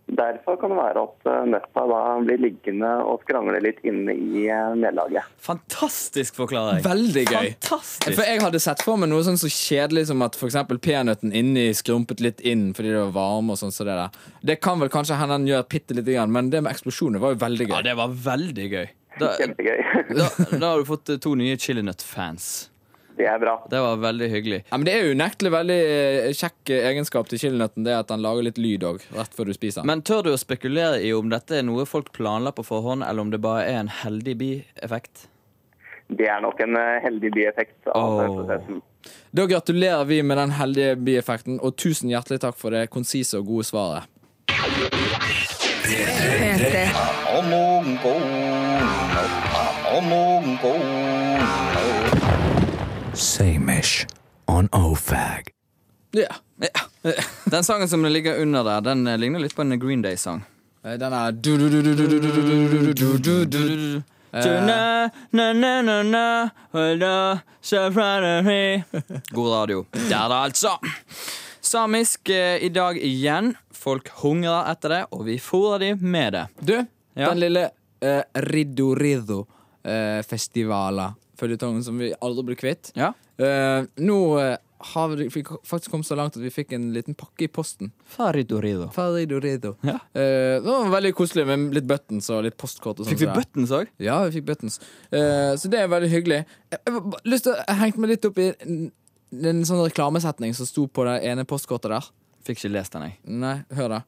Derfor 0.08 0.56
kan 0.62 0.72
det 0.72 0.78
være 0.80 1.02
at 1.04 1.28
eh, 1.28 1.42
nøtta 1.52 1.82
da 1.92 2.02
blir 2.24 2.40
liggende 2.40 2.92
og 3.04 3.26
skrangle 3.26 3.60
litt 3.64 3.82
inne 3.88 4.14
i 4.16 4.46
nedlaget. 4.80 5.28
Fantastisk 5.44 6.38
forklaring. 6.40 6.80
Veldig 6.86 7.26
gøy. 7.28 7.50
Fantastisk. 7.58 8.14
For 8.14 8.24
jeg 8.24 8.44
hadde 8.46 8.62
sett 8.64 8.86
for 8.88 9.02
meg 9.02 9.12
noe 9.12 9.26
sånn 9.28 9.40
så 9.42 9.52
kjedelig 9.52 10.06
som 10.12 10.24
at 10.24 10.40
eksempel 10.40 10.80
peanøtten 10.80 11.36
inni 11.36 11.68
skrumpet 11.76 12.24
litt 12.24 12.40
inn 12.48 12.70
fordi 12.78 12.94
det 12.96 13.02
var 13.10 13.18
varme 13.18 13.58
og 13.58 13.60
sånn. 13.60 13.76
Så 13.76 13.84
det, 13.88 13.98
der. 14.00 14.32
det 14.48 14.60
kan 14.64 14.80
vel 14.80 14.94
kanskje 14.94 15.20
hende 15.20 15.42
den 15.42 15.52
gjør 15.52 15.68
bitte 15.76 15.98
lite 15.98 16.16
grann, 16.16 16.32
men 16.32 16.54
det 16.54 16.64
med 16.64 16.72
eksplosjoner 16.72 17.24
var 17.24 17.36
jo 17.36 17.42
veldig 17.44 17.68
gøy. 17.68 17.76
Ja, 17.76 17.84
det 17.90 17.98
var 18.00 18.16
veldig 18.32 18.72
gøy. 18.72 18.88
Da, 19.18 19.34
Kjempegøy. 19.42 19.78
da, 20.20 20.32
da 20.56 20.72
har 20.72 20.82
du 20.82 20.88
fått 20.88 21.12
eh, 21.12 21.20
to 21.22 21.36
nye 21.36 21.58
chilinøtt-fans. 21.60 22.70
Det 23.17 23.25
er 23.25 23.39
bra. 23.41 23.55
Det 23.69 23.79
var 23.81 23.95
veldig 23.97 24.27
hyggelig. 24.29 24.59
Ja, 24.69 24.77
men 24.77 24.86
Det 24.86 24.93
er 24.93 25.12
unektelig 25.12 25.51
veldig 25.51 25.77
eh, 25.93 26.27
kjekk 26.38 26.74
egenskap 26.77 27.29
til 27.31 27.41
chilinøtten, 27.41 27.86
det 27.88 27.95
at 27.97 28.12
den 28.12 28.21
lager 28.21 28.45
litt 28.45 28.59
lyd 28.62 28.86
òg, 28.86 29.01
rett 29.17 29.33
før 29.33 29.50
du 29.50 29.55
spiser 29.57 29.81
den. 29.81 29.89
Men 29.89 30.03
tør 30.05 30.27
du 30.27 30.33
å 30.36 30.38
spekulere 30.38 31.01
i 31.01 31.13
om 31.17 31.31
dette 31.33 31.57
er 31.57 31.65
noe 31.65 31.88
folk 31.89 32.12
planla 32.13 32.53
på 32.53 32.65
forhånd, 32.67 33.05
eller 33.07 33.25
om 33.25 33.33
det 33.33 33.41
bare 33.41 33.65
er 33.65 33.81
en 33.81 33.89
heldig 34.03 34.38
bieffekt? 34.38 35.25
Det 36.07 36.29
er 36.29 36.43
nok 36.45 36.62
en 36.63 36.77
eh, 36.79 37.00
heldig 37.03 37.33
bieffekt 37.36 37.89
av 37.91 38.19
oh. 38.21 38.38
prosessen. 38.38 38.83
Da 39.36 39.47
gratulerer 39.50 40.05
vi 40.05 40.21
med 40.24 40.38
den 40.38 40.53
heldige 40.55 40.93
bieffekten, 41.09 41.57
og 41.57 41.75
tusen 41.79 42.13
hjertelig 42.13 42.43
takk 42.45 42.59
for 42.59 42.75
det 42.75 42.86
konsise 42.93 43.41
og 43.41 43.50
gode 43.50 43.67
svaret. 43.67 44.13
P3. 45.88 46.86
Samish 53.17 54.07
on 54.45 54.69
OFAG. 54.71 55.43
Ja. 56.12 56.36
ja. 56.57 56.69
Den 57.45 57.63
sangen 57.63 57.89
som 57.89 58.05
ligger 58.05 58.41
under 58.41 58.63
der, 58.63 58.81
den 58.81 59.19
ligner 59.19 59.39
litt 59.39 59.55
på 59.55 59.62
en 59.62 59.79
Green 59.79 60.01
Day-sang. 60.01 60.43
Den 60.83 61.13
er 61.13 61.31
God 69.33 69.53
radio. 69.53 69.86
Der, 69.91 70.29
da, 70.29 70.43
altså. 70.43 70.77
Samisk 71.62 72.29
i 72.29 72.69
dag 72.69 72.97
igjen. 73.01 73.55
Folk 73.74 74.09
hungrer 74.21 74.71
etter 74.71 74.89
det, 74.93 75.05
og 75.12 75.25
vi 75.25 75.39
fôrer 75.41 75.79
dem 75.81 75.97
med 76.01 76.33
det. 76.33 76.47
Du, 76.59 76.86
ja. 77.17 77.29
den 77.29 77.39
lille 77.41 77.69
uh, 78.05 78.21
Riddo 78.45 78.95
Riddo-festivalen 78.95 81.13
Føljetongen 81.38 81.84
som 81.86 81.98
vi 82.01 82.13
aldri 82.24 82.44
blir 82.51 82.58
kvitt. 82.60 82.91
Ja. 82.98 83.12
Eh, 83.38 83.84
nå 84.01 84.17
eh, 84.41 84.56
har 84.94 85.10
vi 85.13 85.27
fikk 85.34 85.51
faktisk 85.65 85.91
kommet 85.94 86.06
så 86.10 86.15
langt 86.17 86.36
at 86.38 86.41
vi 86.44 86.50
fikk 86.53 86.72
en 86.77 86.88
liten 86.94 87.15
pakke 87.17 87.46
i 87.46 87.50
posten. 87.53 87.91
Faridorido. 88.13 88.88
Faridorido. 88.94 89.75
Ja. 89.86 89.96
Eh, 90.17 90.58
det 90.62 90.65
var 90.67 90.89
veldig 90.94 91.12
koselig 91.17 91.46
med 91.50 91.74
litt 91.77 91.86
buttons 91.89 92.29
og 92.34 92.44
litt 92.46 92.58
postkort. 92.58 93.00
Og 93.00 93.06
sånt 93.06 93.13
Fikk 93.13 93.24
vi 93.24 93.29
der. 93.29 93.38
buttons 93.38 93.74
òg? 93.77 93.91
Ja, 94.01 94.20
vi 94.25 94.36
fikk 94.39 94.48
buttons. 94.50 94.79
Eh, 95.12 95.53
så 95.62 95.70
det 95.74 95.82
er 95.84 95.89
veldig 95.94 96.10
hyggelig. 96.13 96.41
Jeg, 96.74 96.79
jeg, 96.86 96.94
bare 97.13 97.22
lyst 97.34 97.48
til 97.48 97.53
å- 97.53 97.62
jeg 97.67 97.82
hengte 97.84 98.00
meg 98.06 98.13
litt 98.15 98.25
opp 98.29 98.38
i 98.41 98.50
en, 98.65 98.91
en 99.53 99.63
sånn 99.70 99.84
reklamesetning 99.86 100.53
som 100.58 100.65
sto 100.70 100.88
på 100.88 101.06
det 101.10 101.20
ene 101.29 101.46
postkortet 101.50 101.94
der. 101.94 102.10
Fikk 102.48 102.62
ikke 102.63 102.74
lest 102.77 102.94
den, 102.98 103.10
jeg. 103.10 103.17
Nei, 103.46 103.56
hør 103.77 103.89
da. 103.98 104.01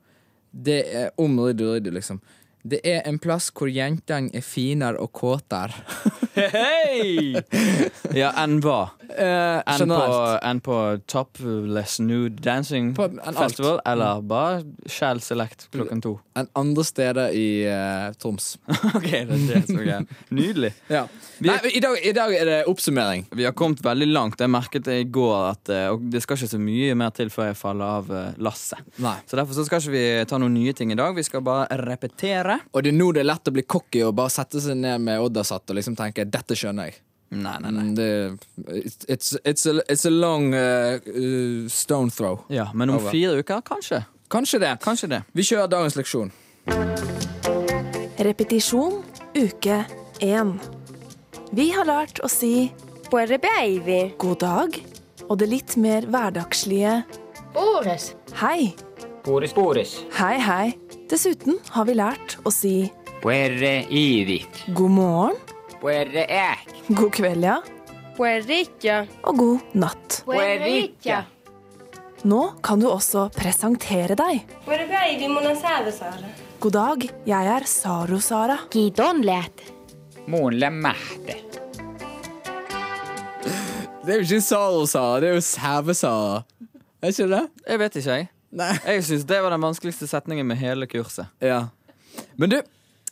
Det 0.49 0.79
er 0.95 1.09
om 1.21 1.37
Riddu 1.45 1.65
Riddu, 1.75 1.91
liksom. 1.93 2.21
Det 2.65 2.79
er 2.83 3.01
en 3.07 3.17
plass 3.21 3.49
hvor 3.55 3.69
jentene 3.71 4.29
er 4.35 4.41
finere 4.43 4.99
og 4.99 5.11
kåtere. 5.15 5.73
Hei! 6.53 7.35
ja, 8.15 8.31
enn 8.39 8.59
hva? 8.63 8.79
Eh, 9.09 9.59
Enn 9.65 9.89
på, 9.89 9.99
en 10.45 10.59
på 10.61 10.75
Topless 11.09 11.97
Nude 12.03 12.37
Dancing 12.45 12.91
På- 12.97 13.07
enn 13.09 13.37
alt. 13.41 13.57
Mm. 13.59 13.79
Eller 13.89 14.21
bare 14.21 14.59
Shell 14.85 15.21
Select 15.25 15.65
klokken 15.73 16.01
to? 16.03 16.13
Enn 16.37 16.47
andre 16.59 16.85
steder 16.85 17.33
i 17.35 17.47
uh, 17.65 18.11
Troms. 18.21 18.51
ok, 18.95 19.07
det 19.09 19.23
er 19.23 19.45
det 19.49 19.61
som 19.65 19.79
er. 19.81 20.05
Nydelig. 20.29 20.71
Ja. 20.93 21.03
Nei, 21.43 21.57
i, 21.73 21.81
dag, 21.83 21.97
I 22.05 22.13
dag 22.15 22.35
er 22.37 22.45
det 22.51 22.59
oppsummering. 22.69 23.25
Vi 23.35 23.47
har 23.47 23.55
kommet 23.57 23.81
veldig 23.85 24.09
langt. 24.13 24.39
Jeg 24.39 24.53
merket 24.53 24.85
det 24.87 24.99
i 25.01 25.07
går 25.09 25.35
at 25.49 25.71
Og 25.93 26.05
det 26.11 26.21
skal 26.23 26.37
ikke 26.37 26.51
så 26.53 26.59
mye 26.61 26.95
mer 26.99 27.13
til 27.15 27.31
før 27.33 27.49
jeg 27.51 27.57
faller 27.59 27.97
av 27.99 28.13
lasset. 28.43 28.85
Så 28.99 29.39
derfor 29.39 29.57
så 29.57 29.65
skal 29.67 29.81
ikke 29.81 29.95
vi 29.95 30.05
ta 30.29 30.39
noen 30.41 30.53
nye 30.55 30.73
ting 30.77 30.93
i 30.93 30.97
dag. 30.99 31.15
Vi 31.17 31.25
skal 31.25 31.43
bare 31.45 31.65
repetere. 31.81 32.59
Og 32.73 32.85
det 32.85 32.93
er 32.93 32.99
nå 32.99 33.09
det 33.15 33.23
er 33.23 33.29
lett 33.31 33.49
å 33.49 33.55
bli 33.55 33.65
cocky 33.65 34.03
og 34.05 34.13
bare 34.19 34.31
sette 34.33 34.61
seg 34.63 34.77
ned 34.79 35.01
med 35.07 35.23
Oddasat 35.23 35.71
og 35.73 35.79
liksom 35.79 35.97
tenke 35.99 36.27
'dette 36.29 36.55
skjønner 36.55 36.85
jeg'. 36.91 36.99
Nei, 37.31 37.57
nei, 37.61 37.71
nei. 37.71 37.83
Mm, 37.83 37.95
Det, 37.95 38.39
it's, 38.85 39.05
it's, 39.07 39.35
it's, 39.45 39.65
a, 39.67 39.81
it's 39.87 40.05
a 40.05 40.09
long 40.09 40.53
uh, 40.53 40.97
uh, 41.07 41.67
stone 41.69 42.09
throw. 42.09 42.39
Ja, 42.49 42.71
Men 42.73 42.89
om 42.89 42.95
Over. 42.95 43.11
fire 43.11 43.37
uker, 43.43 43.61
kanskje. 43.61 44.03
Kanskje 44.29 44.59
det. 44.59 44.79
Kanskje 44.81 45.07
det. 45.09 45.21
Vi 45.33 45.43
kjører 45.43 45.67
dagens 45.67 45.95
leksjon. 45.95 46.31
Repetisjon 48.19 49.03
uke 49.37 49.83
1. 50.21 50.53
Vi 51.55 51.69
har 51.73 51.85
lært 51.87 52.19
å 52.25 52.29
si 52.29 52.71
Buore 53.09 53.39
baby. 53.41 54.13
god 54.21 54.39
dag 54.43 54.75
og 55.29 55.37
det 55.39 55.47
litt 55.49 55.77
mer 55.77 56.05
hverdagslige 56.09 57.03
Boris. 57.53 58.13
hei. 58.41 58.73
Boris, 59.25 59.53
Boris. 59.53 59.99
Hei, 60.17 60.37
hei. 60.39 60.73
Dessuten 61.09 61.57
har 61.75 61.85
vi 61.85 61.93
lært 61.93 62.37
å 62.45 62.51
si 62.53 62.91
Puerre 63.21 63.85
ivik. 63.89 64.65
god 64.73 64.91
morgen. 64.91 65.35
God 66.89 67.11
kveld, 67.15 67.43
ja, 67.43 67.57
og 69.23 69.37
god 69.39 69.59
natt. 69.79 70.23
Nå 72.27 72.39
kan 72.65 72.81
du 72.81 72.89
også 72.91 73.29
presentere 73.31 74.17
deg. 74.19 74.41
God 76.59 76.73
dag, 76.75 77.05
jeg 77.25 77.51
er 77.55 77.63
Saru-Sara. 77.71 78.57
Det 84.03 84.15
er 84.15 84.19
jo 84.19 84.25
ikke 84.25 84.41
Saro-Sara, 84.43 85.19
det 85.23 85.29
er 85.29 85.37
jo 85.37 85.45
Sæve-Sara. 85.45 86.43
Er 86.99 87.13
ikke 87.13 87.29
det? 87.31 87.45
Jeg 87.69 87.79
vet 87.79 87.95
ikke, 88.01 88.17
jeg. 88.19 88.29
Nei. 88.59 88.73
Jeg 88.83 89.03
syns 89.07 89.23
det 89.29 89.39
var 89.45 89.53
den 89.53 89.63
vanskeligste 89.63 90.07
setningen 90.09 90.47
med 90.49 90.59
hele 90.59 90.87
kurset. 90.91 91.29
Ja. 91.39 91.69
Men 92.35 92.51
du, 92.51 92.59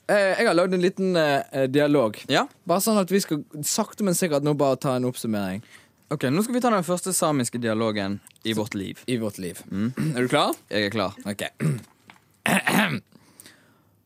jeg 0.07 0.47
har 0.47 0.55
lagd 0.55 0.73
en 0.73 0.81
liten 0.81 1.15
eh, 1.19 1.65
dialog. 1.67 2.17
Ja, 2.31 2.45
Bare 2.67 2.83
sånn 2.83 2.99
at 3.01 3.11
vi 3.11 3.19
skal 3.23 3.43
sakte, 3.63 4.05
men 4.07 4.15
sikkert 4.15 4.45
nå 4.47 4.53
bare 4.59 4.79
ta 4.79 4.95
en 4.95 5.07
oppsummering 5.09 5.63
ok, 6.09 6.23
Nå 6.31 6.43
skal 6.43 6.55
vi 6.55 6.61
ta 6.63 6.71
den 6.71 6.85
første 6.87 7.11
samiske 7.13 7.59
dialogen 7.59 8.19
i 8.47 8.53
vårt 8.55 8.73
liv. 8.79 9.01
i 9.05 9.17
vårt 9.19 9.37
liv. 9.43 9.59
Er 10.15 10.21
du 10.23 10.27
klar? 10.31 10.55
Jeg 10.71 10.87
er 10.87 10.93
klar. 10.93 11.17
Ok. 11.27 11.43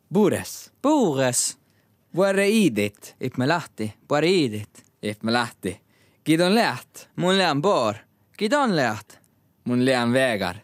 Bores. 0.10 0.72
Bores. 0.82 1.58
Buareidit. 2.12 3.14
Ipmelati. 3.20 3.92
Boaridit. 4.08 4.82
Ifmelati. 5.02 5.76
Gidon 6.26 6.56
Leat. 6.56 7.08
Bor. 7.62 8.02
Gidan 8.38 8.76
leat. 8.76 9.20
Vegar. 9.66 10.64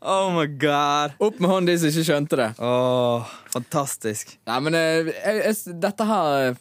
Oh 0.00 0.30
my 0.32 0.46
god. 0.56 1.12
Opp 1.20 1.40
med 1.40 1.50
hånden 1.50 1.66
de 1.68 1.78
som 1.78 1.90
ikke 1.92 2.06
skjønte 2.08 2.36
det. 2.40 2.48
Åh, 2.64 3.26
fantastisk. 3.52 4.38
Nei, 4.48 4.58
men 4.64 4.76
eh, 4.78 5.10
jeg, 5.12 5.40
jeg, 5.44 5.74
dette 5.82 6.06
her 6.08 6.54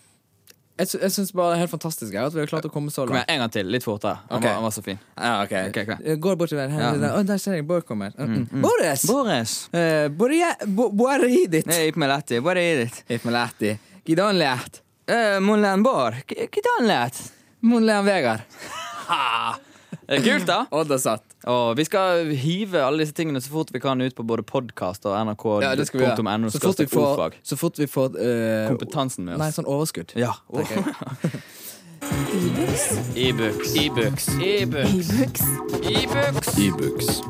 Jeg, 0.80 0.88
sy- 0.88 1.00
jeg 1.02 1.12
syns 1.12 1.32
bare 1.36 1.54
det 1.54 1.56
er 1.58 1.62
helt 1.66 1.72
fantastisk 1.74 2.14
jeg, 2.16 2.24
at 2.24 2.36
vi 2.36 2.40
har 2.40 2.48
klart 2.52 2.68
å 2.68 2.72
komme 2.72 2.92
så 2.92 3.04
Kom 3.08 3.16
igjen, 3.18 3.28
en 3.32 3.42
gang 3.44 3.52
til. 3.52 3.68
Litt 3.72 3.84
fortere. 3.84 4.18
Han, 4.30 4.38
Ok. 4.40 4.44
var, 4.48 4.54
han 4.58 4.64
var 4.64 4.72
så 4.76 4.84
fin. 4.84 5.00
Ja, 5.16 5.32
ok. 5.44 5.54
okay, 5.70 5.84
ok. 5.88 6.04
Jeg 6.08 6.20
Går 6.24 6.36
bortover 6.40 6.70
her. 6.72 6.84
Ja. 6.86 6.92
der. 7.02 7.24
Der 7.32 7.38
ser 7.44 7.58
jeg 7.58 7.68
Bård 7.68 7.84
kommer. 7.88 8.12
Mm, 8.20 8.46
mm. 8.52 8.62
Boris! 8.64 9.04
Boris. 9.08 9.56
Eh, 9.76 10.08
Borie- 10.08 10.56
Bo-. 10.68 10.92
Boaridit. 10.92 11.68
Ifmelati. 13.12 13.74
Gidon 14.08 14.40
Leat. 14.40 14.82
Uh, 15.10 15.40
bor. 15.84 16.16
G- 16.28 16.48
Gidan 16.52 16.88
leat. 16.88 17.18
Munlean 17.62 18.06
Vegar. 18.06 18.44
Det 19.10 19.69
er 20.18 20.24
kult, 20.26 20.48
da. 20.50 20.60
Odda 20.80 20.98
satt. 21.02 21.26
Og 21.50 21.78
vi 21.80 21.86
skal 21.88 22.32
hive 22.34 22.82
alle 22.84 23.04
disse 23.04 23.16
tingene 23.18 23.42
så 23.44 23.52
fort 23.54 23.74
vi 23.74 23.82
kan 23.84 24.02
ut 24.02 24.16
på 24.18 24.26
både 24.28 24.46
podkast 24.48 25.06
og 25.06 25.16
Ja, 25.64 25.76
det 25.78 25.88
skal 25.90 26.02
vi 26.02 26.08
gjøre. 26.08 26.52
Så 26.52 26.62
fort 26.64 26.82
vi 26.82 26.90
får, 26.92 27.36
så 27.44 27.60
fort 27.60 27.80
vi 27.80 27.88
får 27.90 28.18
uh, 28.18 28.68
kompetansen 28.74 29.26
med 29.28 29.38
oss. 29.38 29.44
Nei, 29.44 29.52
sånn 29.56 29.70
overskudd. 29.70 30.16
Ja. 30.20 30.34
tenker. 30.50 30.96
E-books. 32.34 32.86
E-books. 33.26 33.76
E-books. 33.76 34.28
E-books. 34.40 35.44
E-books. 35.84 36.58
E-books. 36.58 37.22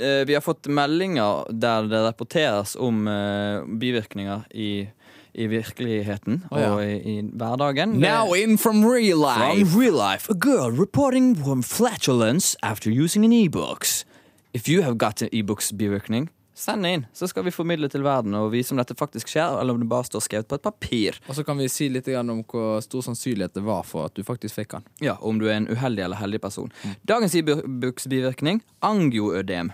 Eh, 0.00 0.24
Vi 0.26 0.34
har 0.34 0.40
fått 0.40 0.66
meldinger 0.66 1.44
der 1.50 1.88
det 1.90 2.00
rapporteres 2.06 2.76
om 2.76 3.08
eh, 3.08 3.62
bivirkninger 3.80 4.46
i, 4.54 4.88
i 5.34 5.46
virkeligheten 5.46 6.44
oh, 6.50 6.60
ja. 6.60 6.70
og 6.74 6.84
i, 6.84 6.96
i 6.96 7.22
hverdagen. 7.22 7.98
Now 8.00 8.34
in 8.34 8.58
from 8.58 8.84
real 8.84 9.18
life. 9.18 9.66
From 9.66 9.80
real 9.80 9.94
life, 9.94 10.30
a 10.30 10.34
girl 10.34 10.70
reporting 10.70 11.36
from 11.36 11.62
flatulence 11.62 12.56
after 12.62 12.90
using 12.90 13.24
an 13.24 13.32
e-books. 13.32 14.04
If 14.52 14.68
you 14.68 14.82
have 14.82 14.98
got 14.98 15.22
an 15.22 15.28
e-books 15.32 15.72
bivirkning, 15.72 16.28
send 16.60 16.86
inn, 16.86 17.06
så 17.12 17.28
skal 17.28 17.44
vi 17.46 17.52
formidle 17.54 17.88
til 17.88 18.02
verden 18.04 18.34
og 18.36 18.50
vise 18.52 18.74
om 18.74 18.80
dette 18.80 18.96
faktisk 18.98 19.30
skjer, 19.32 19.60
eller 19.60 19.76
om 19.76 19.82
det 19.82 19.88
bare 19.90 20.08
står 20.08 20.24
skrevet 20.26 20.48
på 20.50 20.58
et 20.58 20.64
papir. 20.64 21.20
Og 21.28 21.38
så 21.38 21.44
kan 21.46 21.58
vi 21.60 21.68
si 21.72 21.88
litt 21.92 22.08
om 22.20 22.42
hvor 22.44 22.80
stor 22.84 23.06
sannsynlighet 23.06 23.54
det 23.56 23.64
var 23.66 23.86
for 23.88 24.10
at 24.10 24.16
du 24.18 24.24
faktisk 24.26 24.58
fikk 24.60 24.74
den. 24.76 24.88
Ja, 25.06 25.16
Om 25.20 25.38
du 25.40 25.46
er 25.48 25.60
en 25.60 25.70
uheldig 25.70 26.04
eller 26.04 26.20
heldig 26.20 26.42
person. 26.42 26.72
Dagens 27.06 27.34
e-books 27.38 28.08
bivirkning 28.10 28.62
angioødem. 28.82 29.72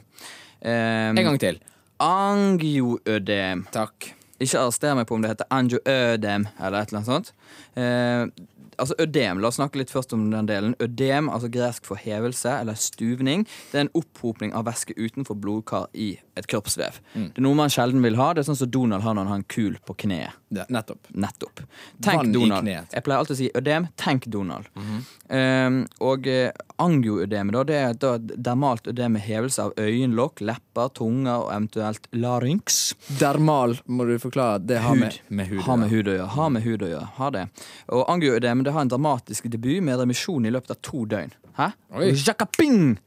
Um, 0.60 1.18
En 1.18 1.24
gang 1.24 1.40
til. 1.40 1.60
Angioødem. 2.02 3.66
Takk. 3.72 4.12
Ikke 4.40 4.60
arrester 4.60 4.96
meg 4.98 5.08
på 5.08 5.16
om 5.16 5.24
det 5.24 5.32
heter 5.32 5.48
angioødem 5.54 6.46
eller 6.58 6.78
et 6.82 6.92
eller 6.92 7.00
annet 7.00 7.08
sånt. 7.08 7.32
Eh, 7.76 8.46
altså 8.76 8.96
ødem, 9.00 9.40
La 9.40 9.48
oss 9.48 9.58
snakke 9.60 9.80
litt 9.80 9.92
først 9.92 10.12
om 10.16 10.26
den 10.32 10.48
delen. 10.48 10.74
Ødem, 10.82 11.30
altså 11.32 11.48
gresk 11.52 11.86
for 11.88 12.00
hevelse 12.00 12.52
eller 12.60 12.76
stuvning, 12.78 13.46
det 13.72 13.78
er 13.78 13.86
en 13.86 13.94
opphopning 13.96 14.54
av 14.56 14.66
væske 14.68 14.96
utenfor 14.98 15.38
blodkar 15.40 15.88
i 15.94 16.14
et 16.36 16.48
kroppsvev. 16.50 17.00
Mm. 17.14 17.30
Det 17.32 17.40
er 17.40 17.46
noe 17.46 17.58
man 17.58 17.72
sjelden 17.72 18.04
vil 18.04 18.18
ha. 18.20 18.32
Det 18.34 18.44
er 18.44 18.50
sånn 18.50 18.60
som 18.60 18.72
Donald 18.72 19.06
har 19.06 19.16
når 19.16 19.26
han 19.26 19.32
har 19.32 19.42
en 19.42 19.48
kul 19.56 19.78
på 19.86 19.96
kneet. 20.04 20.36
Nettopp. 20.48 21.08
Nettopp. 21.08 21.60
Tenk 22.02 22.20
Vann 22.20 22.32
Donald. 22.32 22.68
Jeg 22.68 23.02
pleier 23.02 23.18
alltid 23.18 23.34
å 23.34 23.38
si 23.38 23.48
ødem. 23.58 23.88
Tenk 23.98 24.28
Donald. 24.30 24.68
Mhm. 24.78 25.00
um, 25.28 25.78
og 26.06 26.28
uh, 26.30 26.50
angioødem 26.82 27.50
da, 27.54 27.62
det 27.66 27.78
er 27.80 27.96
da 27.98 28.12
dermalt 28.20 28.86
ødem 28.86 29.16
med 29.16 29.24
hevelse 29.26 29.64
av 29.64 29.74
øyenlokk, 29.80 30.44
lepper, 30.46 30.92
tunge 30.94 31.32
og 31.34 31.50
eventuelt 31.50 32.06
larynx. 32.14 32.94
Dermal, 33.18 33.78
må 33.86 34.06
du 34.06 34.14
forklare. 34.22 34.62
Det 34.62 34.78
har 34.84 34.94
med, 34.94 35.18
med 35.28 35.50
hud 35.50 35.66
med 35.66 35.90
hud 35.90 36.12
å 36.12 36.18
gjøre. 36.18 36.30
Har 36.36 36.52
med 36.54 36.66
hud 36.66 36.86
å 36.86 36.92
gjøre. 36.92 37.10
Har 37.18 37.34
det. 37.34 37.46
Og 37.90 38.06
angioødem 38.12 38.62
det 38.66 38.76
har 38.76 38.86
en 38.86 38.92
dramatisk 38.92 39.50
debut 39.50 39.82
med 39.82 39.98
remisjon 39.98 40.46
i 40.46 40.54
løpet 40.54 40.76
av 40.76 40.82
to 40.86 41.04
døgn. 41.10 41.34
Hæ? 41.56 41.70
Jakaping! 42.12 42.98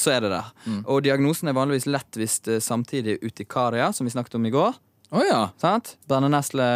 Så 0.00 0.14
er 0.14 0.24
det 0.24 0.30
der. 0.32 0.52
Og 0.88 1.02
diagnosen 1.04 1.50
er 1.50 1.56
vanligvis 1.56 1.86
lett 1.90 2.16
hvis 2.16 2.38
det 2.46 2.62
samtidig 2.64 3.18
utikaria, 3.22 3.90
som 3.92 4.08
vi 4.08 4.14
snakket 4.14 4.38
om 4.38 4.48
i 4.48 4.52
går. 4.54 4.78
Å 5.12 5.22
ja. 5.28 5.40
Sant? 5.60 5.96
Brennenesle 6.08 6.68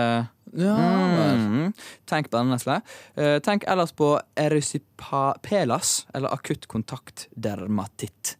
Ja. 0.57 0.75
Mm. 0.77 1.73
Tenk 2.09 2.29
brennenesle. 2.33 2.81
Eh, 3.17 3.39
tenk 3.45 3.65
ellers 3.69 3.93
på 3.97 4.15
erysipelas, 4.41 6.07
eller 6.15 6.33
akutt 6.33 6.69
kontaktdermatitt. 6.71 8.37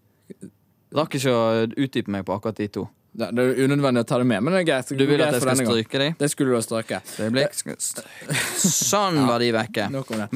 Rakk 0.97 1.19
ikke 1.19 1.33
å 1.35 1.67
utdype 1.67 2.13
meg 2.13 2.25
på 2.29 2.37
akkurat 2.37 2.61
de 2.61 2.69
to. 2.73 2.87
Det, 3.17 3.31
det 3.33 3.45
er 3.45 3.65
unødvendig 3.65 4.03
å 4.05 4.09
ta 4.09 4.19
det 4.21 4.27
med, 4.29 4.43
men 4.45 4.53
det 4.53 4.59
er 4.61 4.67
greit. 4.69 4.91
Du 4.93 5.05
vil 5.09 5.23
at 5.25 5.33
jeg 5.33 5.43
skal 5.43 5.61
stryke 5.63 6.01
dem? 6.03 6.17
Det 6.21 6.29
skulle 6.33 6.53
du 6.53 6.57
ha 6.59 6.63
strøket. 6.65 7.13
Sånn 8.61 9.21
var 9.31 9.41
de 9.41 9.49
vekke. 9.57 9.87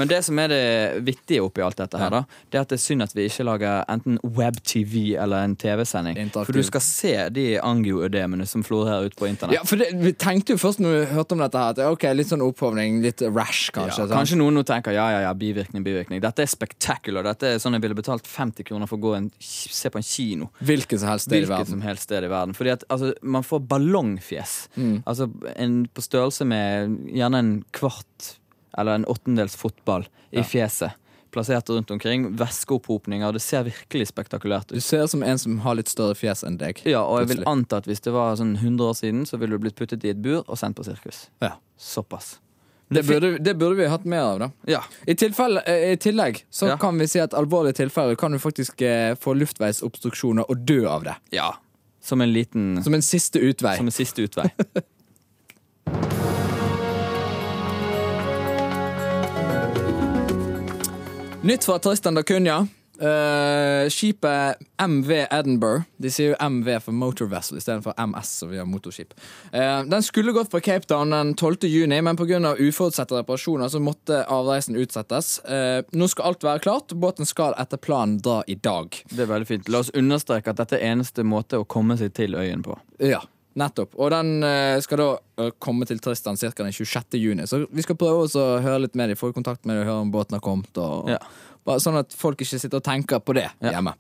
Men 0.00 0.10
det 0.10 0.22
som 0.24 0.38
er 0.40 0.52
det 0.52 0.62
vittige 1.04 1.44
oppi 1.44 1.64
alt 1.64 1.76
dette 1.80 2.00
her, 2.00 2.14
da, 2.14 2.22
det 2.48 2.60
er 2.60 2.64
at 2.64 2.72
det 2.72 2.78
er 2.78 2.82
synd 2.84 3.04
at 3.04 3.12
vi 3.16 3.26
ikke 3.28 3.44
lager 3.46 3.84
enten 3.92 4.16
web-TV 4.24 5.14
eller 5.20 5.44
en 5.48 5.56
TV-sending. 5.60 6.32
For 6.32 6.56
du 6.56 6.62
skal 6.66 6.84
se 6.84 7.14
de 7.36 7.46
angioødemene 7.60 8.46
som 8.48 8.64
florerer 8.66 9.10
ute 9.10 9.20
på 9.20 9.28
internett. 9.28 9.58
Ja, 9.58 9.64
for 9.68 9.80
det, 9.80 9.90
Vi 10.00 10.14
tenkte 10.16 10.56
jo 10.56 10.62
først 10.62 10.80
når 10.80 10.96
vi 10.96 11.02
hørte 11.12 11.36
om 11.36 11.44
dette, 11.44 11.60
her 11.60 11.76
at 11.76 11.82
ok, 11.84 12.08
litt 12.16 12.30
sånn 12.32 12.44
opphovning, 12.44 13.00
litt 13.04 13.20
rash, 13.28 13.68
kanskje. 13.76 14.06
Ja, 14.08 14.14
kanskje 14.16 14.40
noen 14.40 14.56
nå 14.56 14.64
tenker 14.68 14.96
ja, 14.96 15.06
ja, 15.18 15.20
ja, 15.26 15.34
bivirkning, 15.36 15.84
bivirkning. 15.84 16.22
Dette 16.24 16.44
er 16.46 16.50
spectacular. 16.50 17.26
Dette 17.28 17.54
er 17.54 17.62
sånn 17.62 17.76
jeg 17.76 17.84
ville 17.84 17.98
betalt 17.98 18.28
50 18.28 18.66
kroner 18.70 18.88
for 18.90 18.96
å 19.00 19.04
gå 19.04 19.14
en, 19.18 19.30
se 19.44 19.92
på 19.92 20.00
en 20.00 20.06
kino. 20.06 20.50
Hvilket 20.64 21.02
som 21.02 21.12
helst 21.12 21.28
sted 21.28 21.44
i 21.44 21.50
verden. 21.50 21.74
som 21.76 21.84
helst 21.84 22.08
sted 22.08 22.24
i 22.24 22.30
verden. 22.32 22.56
Fordi 22.56 22.69
at 22.72 22.84
altså, 22.88 23.12
man 23.22 23.42
får 23.46 23.60
ballongfjes. 23.70 24.68
Mm. 24.76 25.02
Altså 25.06 25.30
en, 25.56 25.86
på 25.94 26.02
størrelse 26.04 26.44
med 26.48 26.96
gjerne 27.14 27.38
en 27.38 27.52
kvart 27.76 28.34
eller 28.78 29.00
en 29.00 29.04
åttendels 29.10 29.56
fotball 29.56 30.06
i 30.30 30.42
fjeset. 30.46 30.92
Plassert 31.30 31.68
rundt 31.70 31.90
omkring. 31.94 32.24
Væskeopphopninger. 32.38 33.32
Det 33.32 33.40
ser 33.42 33.62
virkelig 33.68 34.08
spektakulært 34.10 34.70
ut. 34.72 34.78
Du 34.78 34.82
ser 34.82 35.04
ut 35.06 35.10
som 35.12 35.22
en 35.22 35.38
som 35.38 35.58
har 35.62 35.76
litt 35.78 35.90
større 35.90 36.14
fjes 36.18 36.42
enn 36.46 36.56
deg. 36.58 36.80
Ja, 36.90 37.04
og 37.06 37.20
jeg 37.22 37.36
vil 37.36 37.44
anta 37.46 37.78
at 37.78 37.86
hvis 37.86 38.02
det 38.02 38.10
var 38.14 38.34
sånn 38.40 38.56
100 38.58 38.88
år 38.88 38.96
siden, 38.98 39.26
så 39.26 39.38
ville 39.38 39.54
du 39.58 39.62
blitt 39.62 39.78
puttet 39.78 40.02
i 40.06 40.10
et 40.10 40.18
bur 40.22 40.42
og 40.46 40.58
sendt 40.58 40.78
på 40.80 40.86
sirkus. 40.86 41.28
Ja. 41.42 41.52
Såpass. 41.78 42.38
Det 42.90 43.04
burde, 43.06 43.36
det 43.38 43.54
burde 43.54 43.76
vi 43.78 43.86
hatt 43.86 44.02
mer 44.04 44.24
av, 44.32 44.38
da. 44.42 44.48
Ja. 44.66 44.80
I, 45.06 45.14
tilfelle, 45.14 45.62
eh, 45.70 45.92
I 45.92 45.96
tillegg 46.02 46.40
så 46.50 46.72
Ja. 46.72 46.76
kan 46.76 46.98
vi 46.98 47.06
si 47.06 47.20
at 47.22 47.34
alvorlige 47.38 47.76
tilfeller 47.78 48.16
kan 48.18 48.32
du 48.34 48.38
faktisk 48.42 48.82
eh, 48.82 49.14
få 49.14 49.34
luftveisobstruksjoner 49.38 50.50
og 50.50 50.66
dø 50.66 50.80
av 50.90 51.04
det. 51.06 51.14
ja. 51.30 51.52
Som 52.00 52.20
en 52.20 52.32
liten 52.32 52.84
Som 52.84 52.94
en 52.94 53.02
siste 53.02 53.38
utvei. 53.38 53.76
Som 53.76 53.86
en 53.86 53.92
siste 53.92 54.22
utvei. 54.22 54.50
Nytt 61.42 61.64
fra 61.64 61.78
Tristan 61.78 62.14
da 62.14 62.22
Cunha. 62.22 62.66
Eh, 63.00 63.88
skipet 63.88 64.56
MV 64.76 65.26
Edinburgh. 65.30 65.82
De 65.96 66.10
sier 66.12 66.34
jo 66.34 66.36
MV 66.48 66.68
for 66.84 66.92
Motor 66.92 67.30
Vessel 67.32 67.56
istedenfor 67.56 67.94
MS, 67.96 68.32
som 68.42 68.50
vi 68.50 68.58
har 68.60 68.68
motorskip. 68.68 69.14
Uh, 69.54 69.80
den 69.88 70.02
skulle 70.04 70.34
gått 70.36 70.50
fra 70.52 70.60
Cape 70.60 70.84
Town 70.88 71.10
den 71.10 71.32
12. 71.34 71.56
juni, 71.62 72.02
men 72.02 72.16
pga. 72.16 72.54
uforutsette 72.58 73.16
reparasjoner 73.16 73.68
så 73.72 73.80
måtte 73.80 74.20
avreisen 74.28 74.76
utsettes. 74.76 75.38
Uh, 75.48 75.80
nå 75.96 76.08
skal 76.12 76.30
alt 76.30 76.44
være 76.44 76.64
klart. 76.66 76.92
Båten 76.92 77.28
skal 77.28 77.56
etter 77.56 77.80
planen 77.80 78.18
dra 78.20 78.42
i 78.46 78.54
dag. 78.60 78.92
Det 79.08 79.24
er 79.24 79.32
veldig 79.32 79.48
fint. 79.48 79.72
La 79.72 79.80
oss 79.80 79.92
understreke 79.96 80.52
at 80.52 80.60
dette 80.60 80.76
er 80.76 80.92
eneste 80.92 81.24
måte 81.24 81.60
å 81.60 81.64
komme 81.68 81.96
seg 81.96 82.12
til 82.16 82.36
øyen 82.36 82.60
på. 82.66 82.76
Ja, 83.00 83.22
nettopp. 83.56 83.96
Og 83.96 84.12
den 84.12 84.44
skal 84.84 85.00
da 85.00 85.50
komme 85.58 85.88
til 85.88 85.98
Tristan 86.04 86.36
ca. 86.36 86.52
den 86.52 86.72
26. 86.72 87.16
juni. 87.16 87.48
Så 87.48 87.64
vi 87.72 87.82
skal 87.82 87.96
prøve 87.96 88.28
å 88.28 88.48
høre 88.60 88.84
litt 88.84 88.98
med 88.98 89.08
dem, 89.08 89.18
få 89.20 89.32
kontakt 89.32 89.64
med 89.64 89.80
dem 89.80 89.88
høre 89.88 90.04
om 90.04 90.12
båten 90.12 90.36
har 90.36 90.44
kommet. 90.44 90.76
Og, 90.76 91.08
Ja. 91.16 91.18
Bare 91.66 91.80
Sånn 91.80 91.98
at 92.00 92.14
folk 92.16 92.40
ikke 92.40 92.58
sitter 92.60 92.80
og 92.80 92.84
tenker 92.86 93.20
på 93.24 93.34
det 93.36 93.46
hjemme. 93.62 93.92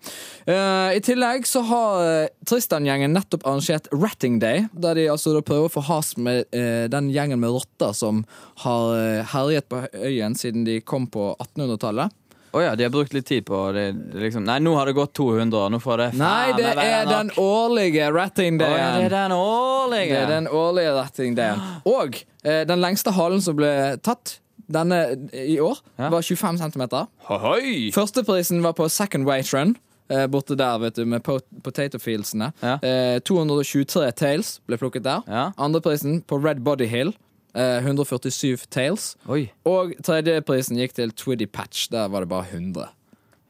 Uh, 0.48 0.92
I 0.96 1.00
tillegg 1.04 1.46
så 1.48 1.62
har 1.68 2.04
eh, 2.04 2.32
Tristan-gjengen 2.48 3.12
nettopp 3.14 3.44
arrangert 3.48 3.88
Ratting 3.92 4.38
Day, 4.42 4.66
der 4.72 4.98
de 4.98 5.08
altså 5.12 5.36
prøver 5.46 5.68
å 5.68 5.72
få 5.72 5.84
has 5.88 6.12
med 6.20 6.48
uh, 6.56 6.86
den 6.92 7.10
gjengen 7.14 7.40
med 7.42 7.52
rotter 7.54 7.94
som 7.96 8.24
har 8.64 9.24
herjet 9.32 9.68
på 9.70 9.84
øyen 9.96 10.34
siden 10.36 10.66
de 10.66 10.80
kom 10.84 11.06
på 11.10 11.30
1800-tallet. 11.38 12.16
Å 12.50 12.62
ja, 12.64 12.70
de 12.74 12.82
har 12.82 12.90
brukt 12.90 13.12
litt 13.14 13.28
tid 13.30 13.44
på 13.46 13.58
det. 13.74 13.84
liksom, 14.18 14.42
Nei, 14.46 14.58
nå 14.62 14.72
har 14.74 14.88
det 14.90 14.96
gått 14.98 15.12
200 15.14 15.54
år. 15.54 15.70
Nå 15.70 15.78
får 15.82 16.02
det 16.02 16.08
Nei, 16.18 16.50
det 16.58 16.72
er 16.82 17.06
den 17.06 17.30
årlige 17.38 18.10
Ratting 18.10 18.58
Å 18.58 18.70
ja, 18.74 18.88
det 18.98 19.06
er 19.06 19.14
den 19.14 19.34
årlige. 19.36 20.10
Det 20.10 20.20
er 20.24 20.32
den 20.32 20.48
årlige 20.60 20.94
Ratting 20.96 21.36
Dayen. 21.38 21.62
Og 21.86 22.18
eh, 22.42 22.64
den 22.66 22.82
lengste 22.82 23.14
halen 23.14 23.42
som 23.44 23.58
ble 23.58 23.70
tatt 24.02 24.40
denne 24.70 25.00
i 25.34 25.58
år, 25.60 25.78
Ja. 25.98 26.08
var 26.10 26.22
25 26.22 26.58
cm. 26.58 26.84
Hoi! 27.28 27.90
Førsteprisen 27.92 28.62
var 28.62 28.72
på 28.78 28.88
Second 28.90 29.26
Weight 29.26 29.52
Run. 29.54 29.76
eh, 30.10 30.26
Borte 30.26 30.56
der, 30.56 30.78
vet 30.78 30.94
du, 30.96 31.04
med 31.06 31.22
pot 31.22 31.44
potato 31.62 31.98
fieldsene. 31.98 32.52
Ja. 32.62 32.78
Eh, 32.82 33.20
223 33.20 34.10
tails 34.18 34.60
ble 34.66 34.76
plukket 34.76 35.02
der. 35.04 35.22
Ja. 35.28 35.52
Andreprisen 35.56 36.22
på 36.26 36.42
Red 36.42 36.64
Body 36.64 36.86
Hill. 36.86 37.12
Eh, 37.54 37.80
147 37.82 38.66
tails. 38.70 39.16
Oi. 39.28 39.50
Og 39.66 39.94
tredjeprisen 40.02 40.76
gikk 40.78 40.94
til 40.94 41.10
Twiddy 41.12 41.46
Patch. 41.50 41.88
Der 41.90 42.08
var 42.08 42.20
det 42.20 42.28
bare 42.28 42.46
100. 42.50 42.88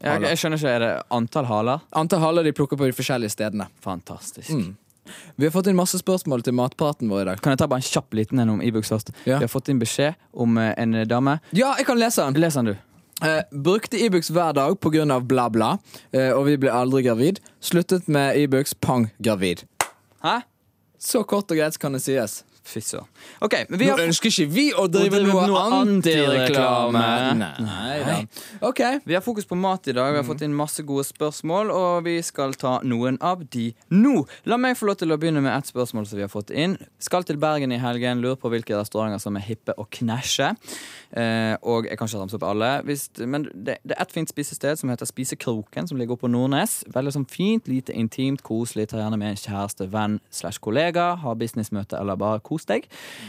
Ja, 0.02 0.14
jeg, 0.18 0.22
jeg 0.30 0.38
skjønner 0.40 0.56
ikke, 0.56 0.68
Er 0.68 0.78
det 0.80 1.02
antall 1.12 1.44
haler? 1.44 1.80
Antall 1.92 2.20
haler 2.20 2.42
de 2.44 2.52
plukker 2.56 2.76
på 2.80 2.86
de 2.88 2.92
forskjellige 2.96 3.30
stedene. 3.34 3.66
Fantastisk. 3.84 4.48
Mm. 4.50 4.76
Vi 5.36 5.48
har 5.48 5.54
fått 5.54 5.70
inn 5.70 5.78
masse 5.78 5.98
spørsmål 6.00 6.44
til 6.46 6.56
matpraten 6.58 7.10
vår 7.10 7.22
i 7.22 7.28
dag. 7.30 7.42
Kan 7.44 7.54
jeg 7.54 7.62
ta 7.62 7.70
bare 7.70 7.82
en 7.82 7.88
kjapp 7.88 8.16
liten 8.16 8.42
en 8.42 8.54
om 8.56 8.62
Ibux 8.64 8.92
først? 8.92 9.12
Ja. 9.24 9.38
Vi 9.38 9.46
har 9.46 9.52
fått 9.52 9.70
inn 9.72 9.80
beskjed 9.80 10.18
om 10.32 10.58
eh, 10.60 10.72
en 10.80 11.02
dame. 11.08 11.38
Ja, 11.56 11.74
jeg 11.78 11.88
kan 11.88 12.00
lese 12.00 12.26
den! 12.26 12.40
Les 12.40 12.58
den, 12.58 12.72
du. 12.72 12.76
Eh, 13.20 13.42
brukte 13.52 14.00
Ibux 14.00 14.30
hver 14.32 14.54
dag 14.56 14.80
pga. 14.80 15.20
bla, 15.20 15.48
bla, 15.50 15.78
eh, 16.12 16.32
og 16.32 16.46
vi 16.46 16.56
ble 16.56 16.72
aldri 16.72 17.02
gravid. 17.02 17.40
Sluttet 17.60 18.08
med 18.08 18.36
Ibux, 18.36 18.74
pang, 18.74 19.10
gravid. 19.18 19.66
Hæ? 20.22 20.40
Så 20.98 21.22
kort 21.24 21.50
og 21.50 21.56
greit 21.56 21.78
kan 21.78 21.92
det 21.92 22.02
sies. 22.04 22.44
Fy 22.66 22.80
søren. 22.84 23.06
OK. 23.40 23.54
Nå 23.72 23.78
har, 23.80 24.02
ønsker 24.04 24.30
ikke 24.30 24.46
vi 24.52 24.66
å 24.76 24.84
drive, 24.92 25.20
med 25.24 25.32
noe, 25.32 25.62
antireklame. 25.80 27.04
Nei 27.40 27.96
da. 28.04 28.16
OK. 28.68 28.82
vi 29.08 29.16
har 29.16 29.24
fokus 29.24 29.48
på 29.48 29.56
mat 29.58 29.88
i 29.88 29.94
dag. 29.96 30.12
Vi 30.12 30.20
har 30.20 30.26
fått 30.28 30.44
inn 30.44 30.54
masse 30.56 30.84
gode 30.86 31.06
spørsmål, 31.08 31.72
og 31.74 32.04
vi 32.06 32.18
skal 32.26 32.54
ta 32.60 32.76
noen 32.86 33.18
av 33.24 33.42
de 33.54 33.70
nå. 33.96 34.24
La 34.50 34.60
meg 34.60 34.76
få 34.78 34.90
lov 34.90 35.00
til 35.00 35.14
å 35.14 35.18
begynne 35.20 35.42
med 35.44 35.54
et 35.54 35.70
spørsmål 35.72 36.06
som 36.10 36.20
vi 36.20 36.26
har 36.26 36.32
fått 36.32 36.52
inn. 36.52 36.76
Skal 37.02 37.26
til 37.26 37.40
Bergen 37.40 37.72
i 37.72 37.80
helgen. 37.80 38.20
Lurer 38.20 38.38
på 38.40 38.52
hvilke 38.52 38.76
restauranter 38.76 39.22
som 39.22 39.38
er 39.40 39.46
hippe 39.48 39.74
og 39.80 39.88
knæsje. 39.96 40.52
Eh, 41.10 41.56
og 41.66 41.88
jeg 41.88 41.98
kan 41.98 42.10
ikke 42.10 42.20
ramse 42.22 42.38
opp 42.38 42.46
alle. 42.46 42.70
Hvis, 42.86 43.08
men 43.24 43.48
det, 43.50 43.80
det 43.82 43.96
er 43.96 44.04
et 44.04 44.14
fint 44.14 44.30
spisested 44.30 44.78
som 44.78 44.92
heter 44.92 45.08
Spisekroken, 45.08 45.88
som 45.88 45.98
ligger 45.98 46.14
oppe 46.14 46.28
på 46.28 46.32
Nordnes. 46.32 46.80
Veldig 46.92 47.14
sånn 47.16 47.28
fint, 47.30 47.68
lite 47.70 47.96
intimt, 47.96 48.44
koselig. 48.46 48.90
Tar 48.90 49.02
gjerne 49.02 49.18
med 49.20 49.34
en 49.34 49.40
kjæreste, 49.40 49.88
venn 49.90 50.20
slash 50.34 50.62
kollega. 50.62 51.14
Ha 51.24 51.34
businessmøte 51.38 51.98
eller 51.98 52.20
bare 52.20 52.42
kos 52.50 52.66
deg. 52.68 52.86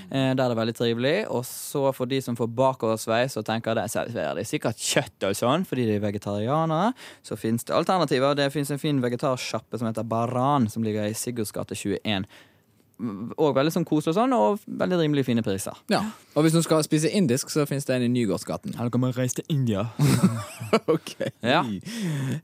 Eh, 0.09 0.31
der 0.33 0.43
er 0.43 0.51
det 0.51 0.59
veldig 0.59 0.77
trivelig. 0.77 1.15
Og 1.29 1.45
så 1.47 1.87
for 1.95 2.09
de 2.09 2.21
som 2.25 2.37
får 2.39 2.51
bakoversveis 2.57 3.37
og 3.39 3.47
tenker 3.47 3.77
det 3.77 3.87
serverer 3.93 4.41
de 4.41 4.47
sikkert 4.47 4.81
kjøtt 4.81 5.29
og 5.29 5.37
sånn 5.37 5.67
fordi 5.69 5.87
de 5.87 5.97
er 5.99 6.03
vegetarianere, 6.03 6.91
så 7.25 7.37
fins 7.39 7.67
det 7.67 7.77
alternativer. 7.77 8.35
Det 8.37 8.51
fins 8.53 8.73
en 8.73 8.81
fin 8.81 9.01
vegetarsjappe 9.03 9.79
som 9.79 9.89
heter 9.89 10.07
Baran, 10.07 10.69
som 10.71 10.85
ligger 10.85 11.07
i 11.07 11.17
Sigurds 11.17 11.53
gate 11.55 11.77
21. 11.77 12.27
Og 13.37 13.55
veldig 13.55 13.71
sånn 13.73 13.85
koselig 13.87 14.13
og 14.13 14.17
sånn, 14.19 14.33
og 14.35 14.61
veldig 14.81 14.99
rimelig 14.99 15.25
fine 15.27 15.43
priser. 15.45 15.77
Ja. 15.91 16.03
Og 16.35 16.45
hvis 16.45 16.53
du 16.55 16.61
skal 16.63 16.83
spise 16.85 17.09
indisk, 17.09 17.49
så 17.51 17.65
fins 17.69 17.87
det 17.87 17.95
en 17.97 18.05
i 18.05 18.09
Nygårdsgaten. 18.11 18.75
Eller 18.77 18.91
kan 18.93 19.01
man 19.03 19.13
reise 19.15 19.39
til 19.39 19.47
India? 19.49 19.87
ok. 20.95 21.13
Ja. 21.41 21.63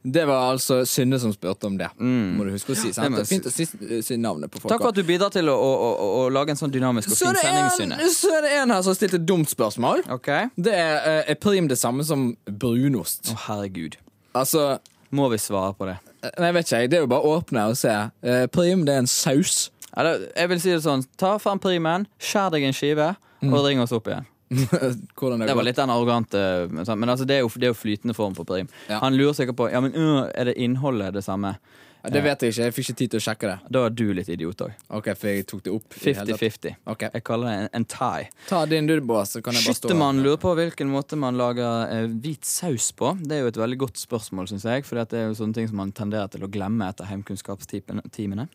Det 0.03 0.25
var 0.27 0.51
altså 0.53 0.81
Synne 0.89 1.19
som 1.21 1.33
spurte 1.35 1.69
om 1.69 1.77
det. 1.79 1.89
Mm. 1.99 2.37
Må 2.39 2.47
du 2.47 2.51
huske 2.55 2.73
å 2.73 2.79
si. 2.79 2.91
Sant? 2.95 3.15
Det 3.15 3.25
er 3.25 3.29
fint 3.29 3.47
å 3.47 3.53
si, 3.53 3.67
si 4.03 4.17
navnet 4.21 4.51
på 4.51 4.63
folk. 4.63 4.73
Takk 4.73 4.83
for 4.83 4.95
at 4.95 4.99
du 4.99 5.05
bidrar 5.07 5.31
til 5.33 5.51
å, 5.51 5.55
å, 5.55 5.71
å, 5.93 6.09
å 6.23 6.25
lage 6.33 6.55
en 6.55 6.59
sånn 6.59 6.73
dynamisk 6.73 7.13
og 7.13 7.19
så, 7.19 7.29
fin 7.29 7.37
det 7.37 7.45
sending, 7.45 7.71
Synne. 7.77 8.11
så 8.15 8.33
er 8.39 8.45
det 8.47 8.57
en 8.63 8.75
her 8.75 8.83
som 8.83 8.93
har 8.93 8.99
stilt 8.99 9.17
et 9.19 9.27
dumt 9.29 9.51
spørsmål. 9.51 10.03
Ok? 10.17 10.33
Det 10.57 10.73
er, 10.73 10.97
eh, 10.97 11.31
er 11.35 11.39
prim 11.41 11.69
det 11.71 11.79
samme 11.79 12.05
som 12.07 12.29
brunost. 12.49 13.31
Å, 13.33 13.39
herregud. 13.47 13.99
Altså 14.37 14.77
Må 15.15 15.29
vi 15.31 15.37
svare 15.39 15.71
på 15.77 15.85
det? 15.87 15.95
Nei, 16.41 16.51
vet 16.51 16.67
ikke 16.67 16.81
jeg. 16.81 16.89
Det 16.91 16.97
er 16.97 17.03
jo 17.05 17.09
bare 17.13 17.23
å 17.23 17.37
åpne 17.39 17.69
og 17.71 17.77
se. 17.79 17.93
Eh, 18.27 18.45
prim 18.51 18.83
det 18.87 18.95
er 18.95 19.05
en 19.05 19.07
saus. 19.07 19.69
Eller, 19.97 20.27
jeg 20.35 20.51
vil 20.53 20.61
si 20.61 20.73
det 20.75 20.81
sånn, 20.85 21.05
ta 21.17 21.35
fram 21.41 21.61
primen, 21.61 22.05
skjær 22.21 22.51
deg 22.53 22.67
en 22.67 22.75
skive, 22.75 23.13
og 23.47 23.61
ring 23.65 23.81
oss 23.81 23.95
opp 23.95 24.09
igjen. 24.11 24.27
Det 24.47 25.55
var 25.55 25.65
litt 25.65 25.75
den 25.75 25.91
arrogante 25.91 26.39
Men 26.71 26.85
sånn, 26.87 27.01
altså, 27.03 27.25
det, 27.27 27.35
er 27.35 27.41
jo, 27.43 27.49
det 27.59 27.67
er 27.67 27.73
jo 27.73 27.75
flytende 27.75 28.13
form 28.15 28.37
for 28.37 28.47
prim. 28.47 28.69
Ja. 28.87 29.01
Han 29.03 29.17
lurer 29.19 29.35
sikkert 29.35 29.57
på 29.59 29.67
Ja, 29.73 29.81
men 29.83 29.91
uh, 29.91 30.29
er 30.31 30.47
det 30.47 30.53
innholdet 30.63 31.17
det 31.17 31.25
samme. 31.25 31.57
Ja, 32.03 32.11
Det 32.13 32.21
vet 32.23 32.43
jeg 32.45 32.53
ikke. 32.53 32.67
Jeg 32.69 32.75
fikk 32.75 32.85
ikke 32.85 32.97
tid 33.01 33.11
til 33.11 33.19
å 33.19 33.23
sjekke 33.25 33.49
det. 33.49 33.55
Da 33.75 33.81
er 33.89 33.95
du 33.99 34.05
litt 34.15 34.29
idiot 34.31 34.63
òg. 34.63 34.75
Ok, 34.95 35.09
For 35.17 35.31
jeg 35.33 35.47
tok 35.49 35.65
det 35.65 35.73
opp. 35.75 35.97
i 35.97 36.03
hele 36.05 36.23
tatt. 36.23 36.39
50-50. 36.39 36.77
Okay. 36.93 37.11
Jeg 37.17 37.25
kaller 37.27 37.49
det 37.49 37.55
en, 37.57 37.69
en 37.81 37.87
tie. 37.91 38.29
Ta 38.47 38.63
din 38.69 38.87
du, 38.87 38.95
Bås, 39.01 39.35
så 39.35 39.43
kan 39.43 39.57
jeg 39.57 39.67
bare 39.67 39.75
stå 39.75 39.89
Skyttermann 39.89 40.23
lurer 40.23 40.39
på 40.45 40.53
hvilken 40.61 40.91
måte 40.93 41.19
man 41.19 41.39
lager 41.39 41.91
eh, 41.91 42.07
hvit 42.07 42.47
saus 42.47 42.93
på. 42.95 43.11
Det 43.19 43.35
er 43.35 43.43
jo 43.43 43.51
et 43.51 43.59
veldig 43.59 43.79
godt 43.83 43.99
spørsmål, 43.99 44.47
syns 44.53 44.67
jeg. 44.69 44.87
For 44.87 45.01
det 45.01 45.19
er 45.19 45.27
jo 45.27 45.39
sånne 45.41 45.57
ting 45.57 45.67
som 45.67 45.81
man 45.81 45.91
tenderer 45.91 46.31
til 46.31 46.47
å 46.47 46.51
glemme 46.53 46.87
etter 46.87 47.09
heimkunnskapstimene. 47.11 48.53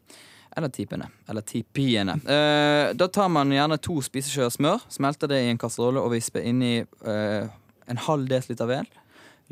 Eller 0.57 0.69
tipene. 0.69 1.07
Eller 1.29 1.41
tipiene. 1.49 2.19
Eh, 2.29 2.93
da 2.95 3.07
tar 3.09 3.29
man 3.33 3.51
gjerne 3.55 3.79
to 3.81 4.01
spiseskjeer 4.05 4.51
smør, 4.53 4.83
smelter 4.93 5.31
det 5.33 5.39
i 5.47 5.51
en 5.53 5.59
kasserolle 5.59 6.03
og 6.05 6.13
visper 6.13 6.45
inni 6.45 6.75
eh, 6.83 7.47
en 7.89 7.97
halv 8.09 8.29
desiliter 8.29 8.69
vel. 8.69 8.91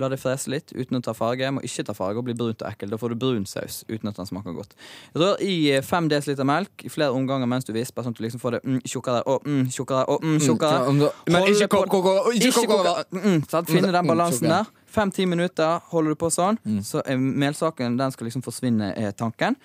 La 0.00 0.08
det 0.08 0.20
frese 0.22 0.48
litt 0.48 0.70
uten 0.72 0.96
å 0.96 1.00
ta 1.04 1.12
farge. 1.12 1.48
Må 1.52 1.60
ikke 1.66 1.82
ta 1.84 1.92
farge 1.96 2.20
og 2.20 2.24
bli 2.24 2.32
brunt 2.38 2.62
og 2.62 2.68
ekkel. 2.70 2.88
Da 2.92 2.96
får 2.96 3.12
du 3.12 3.16
brun 3.20 3.42
saus 3.48 3.82
uten 3.90 4.08
at 4.08 4.16
den 4.16 4.28
smaker 4.28 4.54
godt. 4.56 4.76
Rør 5.18 5.40
i 5.44 5.54
eh, 5.74 5.82
fem 5.84 6.06
desiliter 6.08 6.46
melk 6.48 6.84
i 6.84 6.92
flere 6.92 7.12
omganger 7.16 7.48
mens 7.50 7.64
du 7.68 7.72
visper, 7.76 8.04
sånn 8.06 8.14
at 8.14 8.20
du 8.20 8.24
liksom 8.24 8.40
får 8.40 8.58
det 8.58 8.60
mm, 8.64 8.78
tjukkere 8.88 9.24
og 9.28 9.44
mm, 9.48 9.66
tjukkere 9.74 10.04
og 10.14 10.24
mm, 10.24 10.38
tjukkere. 10.46 10.78
Mm, 10.94 11.02
Men 11.34 11.48
ikke 11.50 11.68
på- 11.74 11.82
kok- 11.88 11.96
kok- 11.96 12.24
kok- 12.28 12.38
ikke 12.38 12.66
koke. 12.70 12.94
Mm. 13.16 13.40
Finne 13.72 13.88
den 13.92 14.00
Mm, 14.04 14.12
balansen 14.14 14.48
der. 14.52 14.70
Fem-ti 14.90 15.24
minutter 15.26 15.80
holder 15.92 16.10
du 16.16 16.16
på 16.18 16.30
sånn, 16.34 16.56
Mm. 16.66 16.80
så 16.82 17.02
melsaken 17.16 17.96
den 17.98 18.10
skal 18.12 18.26
liksom 18.26 18.42
forsvinne, 18.42 18.92
er 18.96 19.12
tanken. 19.12 19.56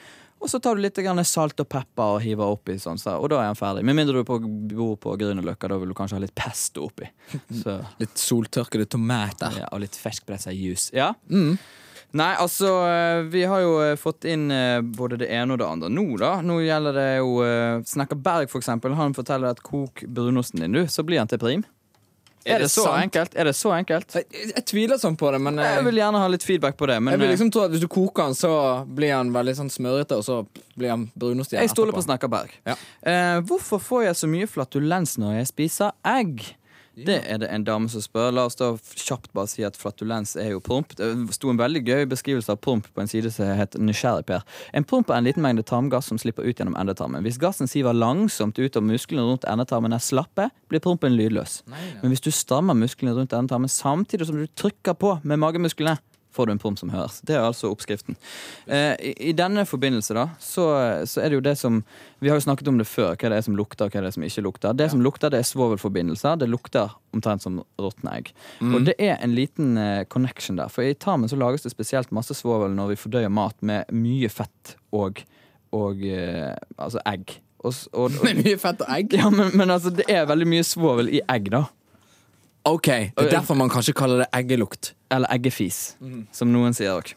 Og 0.44 0.50
så 0.52 0.60
tar 0.62 0.76
du 0.78 0.84
litt 0.84 0.98
grann 1.02 1.22
salt 1.26 1.60
og 1.64 1.68
pepper 1.72 2.18
og 2.18 2.20
hiver 2.22 2.52
oppi, 2.54 2.76
sånn, 2.82 3.00
så, 3.02 3.16
og 3.18 3.32
da 3.32 3.40
er 3.42 3.48
den 3.50 3.58
ferdig. 3.58 3.86
Med 3.88 3.98
mindre 3.98 4.20
du 4.22 4.28
på, 4.28 4.38
bor 4.76 4.98
på 5.02 5.16
Grünerløkka, 5.18 5.70
da 5.72 5.80
vil 5.82 5.90
du 5.90 5.96
kanskje 5.98 6.20
ha 6.20 6.22
litt 6.26 6.36
pesto 6.38 6.86
oppi. 6.90 7.08
Så, 7.64 7.80
Litt 8.02 8.20
soltørkede 8.22 8.86
tomater. 8.92 9.56
ja, 9.64 9.72
og 9.72 9.82
litt 9.82 9.98
ferskpressa 9.98 10.54
juice. 10.54 10.92
Ja? 10.94 11.14
Nei, 12.16 12.30
altså, 12.40 12.70
eh, 12.88 13.24
vi 13.32 13.42
har 13.50 13.60
jo 13.64 13.74
eh, 13.84 13.96
fått 14.00 14.28
inn 14.30 14.46
eh, 14.54 14.80
både 14.80 15.18
det 15.20 15.28
ene 15.36 15.56
og 15.56 15.60
det 15.60 15.68
andre 15.68 15.90
nå, 15.92 16.06
da. 16.22 16.36
Nå 16.46 16.62
gjelder 16.64 16.96
det 16.96 17.08
jo 17.18 17.32
Snekker 17.90 18.20
Berg, 18.24 18.52
for 18.52 18.62
eksempel. 18.62 18.96
Han 18.96 19.16
forteller 19.18 19.52
at 19.52 19.64
kok 19.66 20.06
brunosten 20.08 20.64
din, 20.64 20.78
du, 20.78 20.86
så 20.88 21.04
blir 21.04 21.20
han 21.24 21.32
til 21.32 21.42
prim. 21.42 21.66
Er, 22.46 22.60
det, 22.62 22.70
så 22.70 22.84
sant? 22.86 23.02
enkelt? 23.02 23.36
Er 23.36 23.48
det 23.50 23.56
så 23.58 23.72
enkelt? 23.74 24.16
Jeg, 24.20 24.28
jeg 24.52 24.66
tviler 24.70 25.00
sånn 25.02 25.16
på 25.18 25.32
det, 25.34 25.40
men 25.42 25.58
jeg, 25.58 25.78
Jeg 25.80 25.86
vil 25.88 25.98
gjerne 25.98 26.20
ha 26.22 26.28
litt 26.30 26.44
feedback 26.46 26.78
på 26.78 26.90
det. 26.92 27.00
Men 27.02 27.16
jeg 27.16 27.22
vil 27.24 27.28
eh, 27.32 27.34
liksom 27.34 27.50
tro 27.56 27.64
at 27.66 27.74
hvis 27.74 27.82
du 27.82 27.88
koker 27.90 28.30
den, 28.30 28.38
så 28.38 28.52
blir 28.86 29.16
den 29.16 29.32
veldig 29.34 29.56
sånn 29.58 29.72
smørete, 29.74 30.20
og 30.22 30.28
så 30.28 30.38
blir 30.76 30.92
den 30.92 31.08
brunost 31.18 31.56
igjen 31.56 31.66
jeg 31.66 31.74
stoler 31.74 31.96
på. 31.96 32.04
Snekkerberg. 32.06 32.54
Ja. 32.70 32.78
Eh, 33.02 33.40
hvorfor 33.50 33.82
får 33.82 34.06
jeg 34.12 34.20
så 34.22 34.30
mye 34.30 34.50
flatulens 34.52 35.18
når 35.22 35.40
jeg 35.40 35.50
spiser 35.56 35.98
egg? 36.06 36.46
Det 36.96 37.18
er 37.28 37.40
det 37.42 37.50
en 37.52 37.66
dame 37.68 37.90
som 37.92 38.04
spør. 38.04 38.32
La 38.36 38.46
oss 38.48 38.56
da 38.60 38.72
kjapt 38.78 39.34
bare 39.36 39.50
si 39.52 39.66
at 39.68 39.76
flatulens 39.80 40.36
er 40.40 40.54
jo 40.54 40.62
promp. 40.64 40.96
Det 40.96 41.10
sto 41.36 41.52
en 41.52 41.60
veldig 41.60 41.82
gøy 41.84 42.06
beskrivelse 42.12 42.54
av 42.54 42.62
promp 42.64 42.88
på 42.88 43.04
en 43.04 43.12
side 43.12 43.32
som 43.36 43.52
het 43.60 43.76
Nysgjerrigper. 43.76 44.46
En 44.74 44.88
promp 44.88 45.12
er 45.12 45.20
en 45.20 45.28
liten 45.28 45.44
mengde 45.44 45.66
tarmgass 45.68 46.08
som 46.12 46.20
slipper 46.22 46.48
ut 46.48 46.56
gjennom 46.56 46.78
endetarmen. 46.80 47.26
Hvis 47.26 47.40
gassen 47.42 47.70
siver 47.72 47.98
langsomt 47.98 48.60
ut 48.62 48.80
og 48.80 48.88
musklene 48.88 49.28
rundt 49.28 49.48
endetarmen 49.52 49.96
er 49.96 50.04
slappe, 50.04 50.50
blir 50.72 50.84
prompen 50.84 51.18
lydløs. 51.18 51.62
Men 51.68 52.14
hvis 52.14 52.24
du 52.24 52.32
strammer 52.32 52.78
musklene 52.78 53.16
rundt 53.18 53.36
endetarmen 53.36 53.72
samtidig 53.72 54.30
som 54.30 54.40
du 54.40 54.48
trykker 54.56 54.96
på 55.00 55.18
med 55.24 55.42
magemusklene, 55.44 55.98
får 56.36 56.48
du 56.48 56.56
en 56.56 56.62
promp 56.62 56.80
som 56.80 56.92
høres. 56.94 57.22
Det 57.26 57.38
er 57.38 57.46
altså 57.46 57.72
oppskriften. 57.72 58.18
Eh, 58.68 58.94
i, 59.00 59.14
I 59.32 59.36
denne 59.38 59.66
forbindelse 59.68 60.18
da, 60.18 60.28
så, 60.44 60.68
så 61.08 61.24
er 61.24 61.32
det 61.32 61.40
jo 61.40 61.46
det 61.46 61.56
som 61.60 61.82
Vi 62.24 62.30
har 62.32 62.40
jo 62.40 62.46
snakket 62.46 62.70
om 62.72 62.80
det 62.80 62.88
før, 62.90 63.14
hva 63.14 63.30
det 63.32 63.38
er 63.38 63.46
som 63.46 63.58
lukter, 63.58 63.86
og 63.86 63.94
hva 63.94 64.02
det 64.04 64.10
er 64.10 64.16
som 64.16 64.26
ikke 64.26 64.44
lukter. 64.46 64.76
Det 64.78 64.90
som 64.92 65.04
lukter, 65.04 65.32
det 65.32 65.42
er 65.42 65.48
svovelforbindelser. 65.50 66.40
Det 66.42 66.50
lukter 66.50 66.96
omtrent 67.16 67.46
som 67.46 67.62
råtne 67.80 68.18
egg. 68.18 68.32
Og 68.66 68.88
det 68.88 68.96
er 69.00 69.18
en 69.20 69.36
liten 69.38 69.78
eh, 69.80 70.04
connection 70.12 70.60
der. 70.60 70.72
For 70.74 70.86
i 70.86 70.96
tarmen 70.98 71.32
så 71.32 71.40
lages 71.40 71.66
det 71.66 71.74
spesielt 71.74 72.14
masse 72.16 72.36
svovel 72.38 72.76
når 72.76 72.94
vi 72.94 73.02
fordøyer 73.06 73.34
mat 73.34 73.58
med 73.66 73.92
mye 73.96 74.32
fett 74.32 74.76
og, 74.96 75.22
og 75.76 76.04
eh, 76.08 76.54
altså 76.78 77.04
egg. 77.06 77.38
Og, 77.66 77.74
og, 77.94 78.12
og, 78.12 78.24
Med 78.28 78.44
mye 78.46 78.60
fett 78.62 78.84
og 78.86 78.92
egg? 78.94 79.16
ja, 79.18 79.32
men, 79.34 79.54
men 79.58 79.74
altså, 79.74 79.94
det 79.94 80.08
er 80.12 80.28
veldig 80.30 80.48
mye 80.50 80.66
svovel 80.68 81.10
i 81.14 81.24
egg, 81.32 81.50
da. 81.54 81.66
OK, 82.66 82.88
det 82.88 83.28
er 83.28 83.32
derfor 83.38 83.58
man 83.60 83.70
kanskje 83.70 83.94
kaller 83.98 84.24
det 84.24 84.30
eggelukt. 84.34 84.94
Eller 85.14 85.30
eggefis, 85.36 85.96
som 86.34 86.52
noen 86.52 86.74
sier 86.74 86.96
òg. 86.98 87.14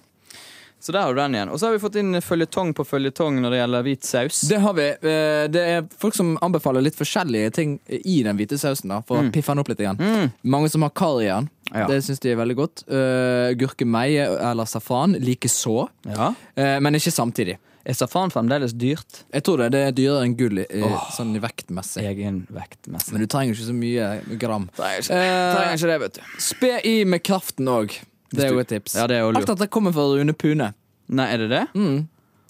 Så 0.79 0.93
der 0.95 1.03
har 1.03 1.11
du 1.15 1.19
den 1.19 1.35
igjen. 1.35 1.51
Og 1.51 1.59
så 1.59 1.67
har 1.67 1.73
vi 1.75 1.81
fått 1.83 1.97
inn 1.99 2.15
føljetong 2.23 2.69
på 2.79 2.85
føljetong 2.87 3.41
når 3.43 3.51
det 3.51 3.59
gjelder 3.59 3.83
hvit 3.83 4.05
saus. 4.07 4.43
Det 4.47 4.61
har 4.63 4.77
vi. 4.77 4.85
Eh, 4.95 5.47
Det 5.51 5.63
er 5.73 5.89
folk 5.99 6.15
som 6.15 6.37
anbefaler 6.41 6.85
litt 6.87 6.95
forskjellige 6.95 7.51
ting 7.57 7.73
i 7.89 8.21
den 8.23 8.39
hvite 8.39 8.55
sausen. 8.61 8.89
da 8.93 9.01
For 9.03 9.19
å 9.19 9.33
piffe 9.35 9.51
den 9.51 9.59
opp 9.65 9.69
litt. 9.73 9.81
Igjen. 9.83 10.31
Mange 10.45 10.71
som 10.71 10.83
har 10.87 10.91
karri 10.95 11.25
i 11.27 11.33
den. 11.33 11.49
Ja. 11.73 11.89
Det 11.91 11.99
syns 12.07 12.21
de 12.23 12.31
er 12.31 12.39
veldig 12.39 12.57
godt. 12.57 12.85
Uh, 12.87 13.51
Gurkemeie 13.59 14.29
eller 14.39 14.65
safran 14.71 15.19
likeså, 15.19 15.89
Ja. 16.07 16.31
uh, 16.57 16.79
men 16.81 16.95
ikke 16.95 17.11
samtidig. 17.13 17.59
Er 17.87 17.97
safran 17.97 18.33
fremdeles 18.35 18.75
dyrt? 18.77 19.23
Jeg 19.33 19.45
tror 19.47 19.63
det, 19.63 19.71
det 19.77 19.83
er 19.87 19.95
dyrere 19.97 20.27
enn 20.27 20.35
gull 20.39 20.59
i, 20.65 20.67
oh, 20.85 21.07
sånn 21.15 21.33
vektmessig. 21.41 22.03
Egenvektmessig. 22.11 23.15
Men 23.15 23.25
du 23.25 23.31
trenger 23.31 23.55
ikke 23.55 23.69
så 23.71 23.77
mye 23.77 24.11
gram. 24.43 24.69
Trenger 24.77 25.03
ikke, 25.07 25.23
Eh, 25.23 25.55
trenger 25.55 25.79
ikke 25.79 25.91
det, 25.93 25.99
vet 26.05 26.19
du. 26.19 26.23
Spe 26.51 26.73
i 26.85 26.95
med 27.09 27.25
kraften 27.25 27.71
òg. 27.73 27.97
Det 28.35 28.45
er 28.45 28.53
jo 28.53 28.61
et 28.61 28.69
tips. 28.69 28.95
Ja, 28.99 29.07
det 29.09 29.17
er 29.17 29.25
jo 29.25 29.33
lurt. 29.33 29.49
Dette 29.49 29.71
kommer 29.73 29.95
fra 29.97 30.05
Rune 30.11 30.35
Pune. 30.37 30.73
Nei, 31.09 31.27
er 31.33 31.45
det 31.47 31.49
det? 31.55 31.65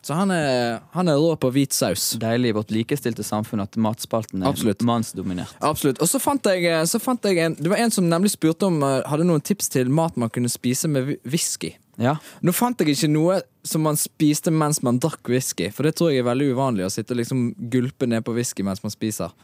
Så 0.02 0.14
han 0.14 0.30
er, 0.30 0.78
han 0.94 1.08
er 1.10 1.18
rå 1.20 1.34
på 1.38 1.50
hvit 1.52 1.74
saus. 1.74 2.12
Deilig 2.22 2.52
i 2.52 2.56
vårt 2.56 2.70
likestilte 2.74 3.22
samfunn 3.26 3.60
at 3.62 3.76
matspalten 3.76 4.42
er 4.42 4.50
Absolutt. 4.50 4.82
mannsdominert. 4.86 5.54
Absolutt. 5.60 6.00
Og 6.02 6.08
så 6.10 6.20
fant 6.22 6.42
jeg, 6.50 6.64
så 6.88 7.00
fant 7.02 7.22
jeg 7.26 7.38
en 7.44 7.54
Det 7.58 7.70
var 7.70 7.82
en 7.82 7.90
som 7.94 8.06
nemlig 8.08 8.32
spurte 8.34 8.66
om 8.70 8.78
eh, 8.82 9.02
Hadde 9.10 9.26
noen 9.28 9.42
tips 9.44 9.68
til 9.74 9.90
mat 9.90 10.16
man 10.16 10.30
kunne 10.30 10.50
spise 10.50 10.88
med 10.90 11.16
whisky. 11.26 11.74
Ja. 11.98 12.14
Nå 12.46 12.54
fant 12.54 12.78
jeg 12.78 12.94
ikke 12.94 13.10
noe 13.10 13.40
som 13.66 13.82
man 13.84 13.98
spiste 13.98 14.52
mens 14.54 14.78
man 14.86 15.00
drakk 15.02 15.28
whisky, 15.28 15.68
for 15.74 15.86
det 15.86 15.96
tror 15.98 16.12
jeg 16.12 16.22
er 16.22 16.28
veldig 16.28 16.52
uvanlig 16.54 16.86
å 16.86 16.92
sitte 16.94 17.12
og 17.14 17.20
liksom 17.20 17.48
gulpe 17.72 18.06
ned 18.06 18.24
på 18.24 18.34
whisky 18.36 18.62
mens 18.66 18.82
man 18.84 18.94
spiser. 18.94 19.34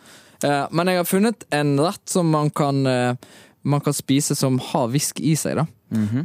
Eh, 0.47 0.65
men 0.71 0.91
jeg 0.91 1.01
har 1.01 1.09
funnet 1.09 1.47
en 1.55 1.75
rett 1.83 2.05
som 2.11 2.31
man 2.31 2.53
kan, 2.55 2.87
eh, 2.87 3.15
man 3.67 3.83
kan 3.83 3.97
spise 3.97 4.37
som 4.39 4.61
har 4.71 4.89
whisky 4.95 5.33
i 5.33 5.35
seg, 5.37 5.59
da. 5.59 5.67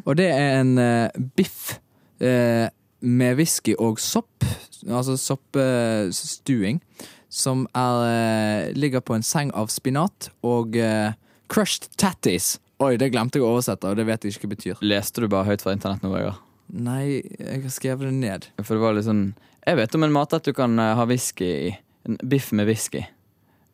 Og 0.05 0.15
det 0.17 0.29
er 0.33 0.59
en 0.61 0.77
eh, 0.77 1.09
biff 1.35 1.79
eh, 2.21 2.69
med 3.01 3.37
whisky 3.39 3.75
og 3.79 3.99
sopp, 3.99 4.45
altså 4.87 5.17
soppstuing, 5.17 6.81
som 7.29 7.67
er, 7.77 8.05
eh, 8.09 8.73
ligger 8.77 9.01
på 9.01 9.15
en 9.15 9.23
seng 9.25 9.51
av 9.53 9.69
spinat 9.69 10.29
og 10.43 10.75
eh, 10.77 11.13
crushed 11.49 11.89
tatties. 11.97 12.59
Oi, 12.79 12.93
det 12.95 13.09
glemte 13.11 13.39
jeg 13.39 13.43
å 13.43 13.49
oversette, 13.51 13.89
og 13.91 13.99
det 13.99 14.05
vet 14.07 14.23
jeg 14.23 14.31
ikke 14.31 14.45
hva 14.45 14.49
det 14.49 14.55
betyr. 14.55 14.83
Leste 14.87 15.23
du 15.23 15.27
bare 15.31 15.49
høyt 15.49 15.63
fra 15.65 15.73
internett 15.75 16.03
nå, 16.05 16.13
Vegard? 16.13 16.39
Nei, 16.69 17.19
jeg 17.35 17.63
har 17.65 17.73
skrevet 17.73 18.07
det 18.07 18.15
ned. 18.15 18.47
For 18.61 18.77
det 18.77 18.83
var 18.83 18.93
litt 18.95 19.07
sånn 19.07 19.31
Jeg 19.65 19.79
vet 19.79 19.95
om 19.97 20.05
en 20.05 20.13
matrett 20.13 20.45
du 20.45 20.53
kan 20.55 20.79
eh, 20.79 20.93
ha 20.95 21.05
whisky 21.09 21.49
i. 21.49 21.71
En 22.07 22.15
biff 22.23 22.53
med 22.55 22.69
whisky. 22.69 23.01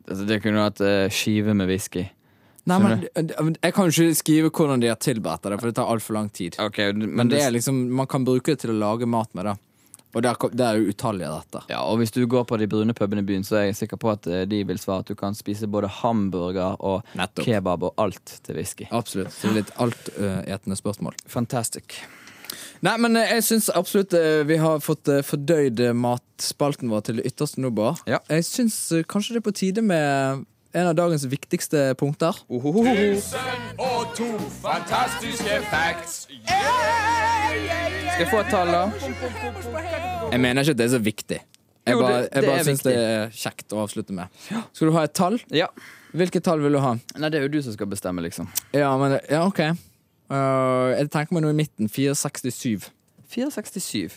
Altså, 0.08 0.24
det 0.26 0.40
kunne 0.42 0.64
vært 0.64 0.82
uh, 0.82 1.06
skive 1.12 1.54
med 1.54 1.70
whisky. 1.70 2.06
Nei, 2.66 2.78
men 2.82 3.54
Jeg 3.62 3.74
kan 3.76 3.86
jo 3.86 3.94
ikke 3.94 4.18
skrive 4.18 4.50
hvordan 4.50 4.82
de 4.82 4.90
har 4.90 4.98
tilberedt 4.98 5.46
det, 5.46 5.58
for 5.60 5.70
det 5.70 5.76
tar 5.78 5.92
altfor 5.92 6.18
lang 6.18 6.32
tid. 6.34 6.58
Okay, 6.58 6.90
men, 6.96 7.12
Men 7.20 7.30
det 7.30 7.44
er 7.44 7.54
liksom, 7.54 7.78
man 7.94 8.10
kan 8.10 8.26
bruke 8.26 8.56
det 8.56 8.64
til 8.64 8.74
å 8.74 8.78
lage 8.80 9.06
mat 9.06 9.30
med, 9.38 9.52
da. 9.52 9.54
Og 10.16 10.22
det 10.24 10.30
er, 10.32 10.50
det 10.56 10.64
er 10.64 10.78
jo 10.80 10.92
utallige 10.94 11.28
retter. 11.28 11.64
Ja, 11.68 11.82
og 11.84 11.98
hvis 12.00 12.14
du 12.14 12.22
går 12.24 12.46
på 12.48 12.56
de 12.56 12.66
brune 12.72 12.94
pubene 12.96 13.20
i 13.20 13.26
byen, 13.28 13.44
så 13.44 13.58
er 13.60 13.66
jeg 13.68 13.76
sikker 13.82 14.00
på 14.00 14.08
at 14.14 14.24
eh, 14.32 14.46
de 14.48 14.62
vil 14.64 14.78
svare 14.80 15.04
at 15.04 15.10
du 15.10 15.16
kan 15.18 15.36
spise 15.36 15.68
både 15.68 15.90
hamburger 15.98 16.78
og 16.80 17.02
Nettopp. 17.20 17.44
kebab 17.44 17.84
og 17.90 18.00
alt 18.00 18.38
til 18.46 18.56
whisky. 18.56 18.88
Absolutt. 18.96 19.34
Så 19.36 19.52
litt 19.52 19.74
altetende 19.76 20.78
spørsmål. 20.80 21.18
Fantastic. 21.28 21.98
Nei, 22.86 22.96
men 23.02 23.16
eh, 23.20 23.36
jeg 23.36 23.44
syns 23.50 23.68
absolutt 23.76 24.16
eh, 24.16 24.40
vi 24.48 24.56
har 24.62 24.80
fått 24.84 25.08
eh, 25.12 25.20
fordøyd 25.26 25.80
eh, 25.90 25.94
matspalten 25.96 26.88
vår 26.92 27.06
til 27.10 27.20
det 27.20 27.28
ytterste 27.34 27.60
nå, 27.60 27.70
Bård. 27.76 28.00
Ja. 28.08 28.22
Jeg 28.32 28.48
syns 28.48 28.76
eh, 28.96 29.04
kanskje 29.08 29.36
det 29.36 29.42
er 29.44 29.48
på 29.50 29.56
tide 29.60 29.84
med 29.84 30.46
en 30.76 30.86
av 30.90 30.94
dagens 30.98 31.24
viktigste 31.30 31.94
punkter. 31.98 32.36
Tusen 32.48 33.76
og 33.80 34.10
to 34.16 34.26
fantastiske 34.60 35.60
facts. 35.70 36.26
Skal 36.46 38.24
jeg 38.24 38.30
få 38.30 38.40
et 38.42 38.50
tall, 38.52 38.72
da? 38.72 38.82
Jeg 40.32 40.40
mener 40.42 40.62
ikke 40.64 40.74
at 40.76 40.80
det 40.80 40.86
er 40.88 40.92
så 40.96 41.00
viktig. 41.02 41.38
Jeg 41.86 41.94
Jo, 41.94 42.00
bare, 42.02 42.22
det- 42.22 42.28
jeg 42.32 42.42
det 42.42 42.48
bare 42.50 42.58
er 42.58 42.64
syns 42.64 42.82
det 42.82 42.94
er 42.96 43.28
kjekt 43.30 43.72
å 43.72 43.82
avslutte 43.86 44.12
med. 44.12 44.28
Skal 44.72 44.88
du 44.88 44.92
ha 44.92 45.02
et 45.04 45.14
tall? 45.14 45.38
Ja. 45.50 45.66
Hvilket 46.12 46.42
tall 46.42 46.60
vil 46.60 46.72
du 46.72 46.78
ha? 46.80 46.94
Nei, 47.16 47.28
det 47.30 47.38
er 47.38 47.42
jo 47.42 47.48
du 47.48 47.62
som 47.62 47.72
skal 47.72 47.86
bestemme, 47.86 48.20
liksom. 48.22 48.48
Ja, 48.72 48.96
men 48.98 49.20
Ja, 49.30 49.44
OK. 49.46 49.60
Uh, 50.28 50.92
jeg 50.98 51.08
tenker 51.10 51.32
meg 51.32 51.42
noe 51.42 51.50
i 51.50 51.54
midten. 51.54 51.88
467. 51.88 52.90
467. 53.28 54.10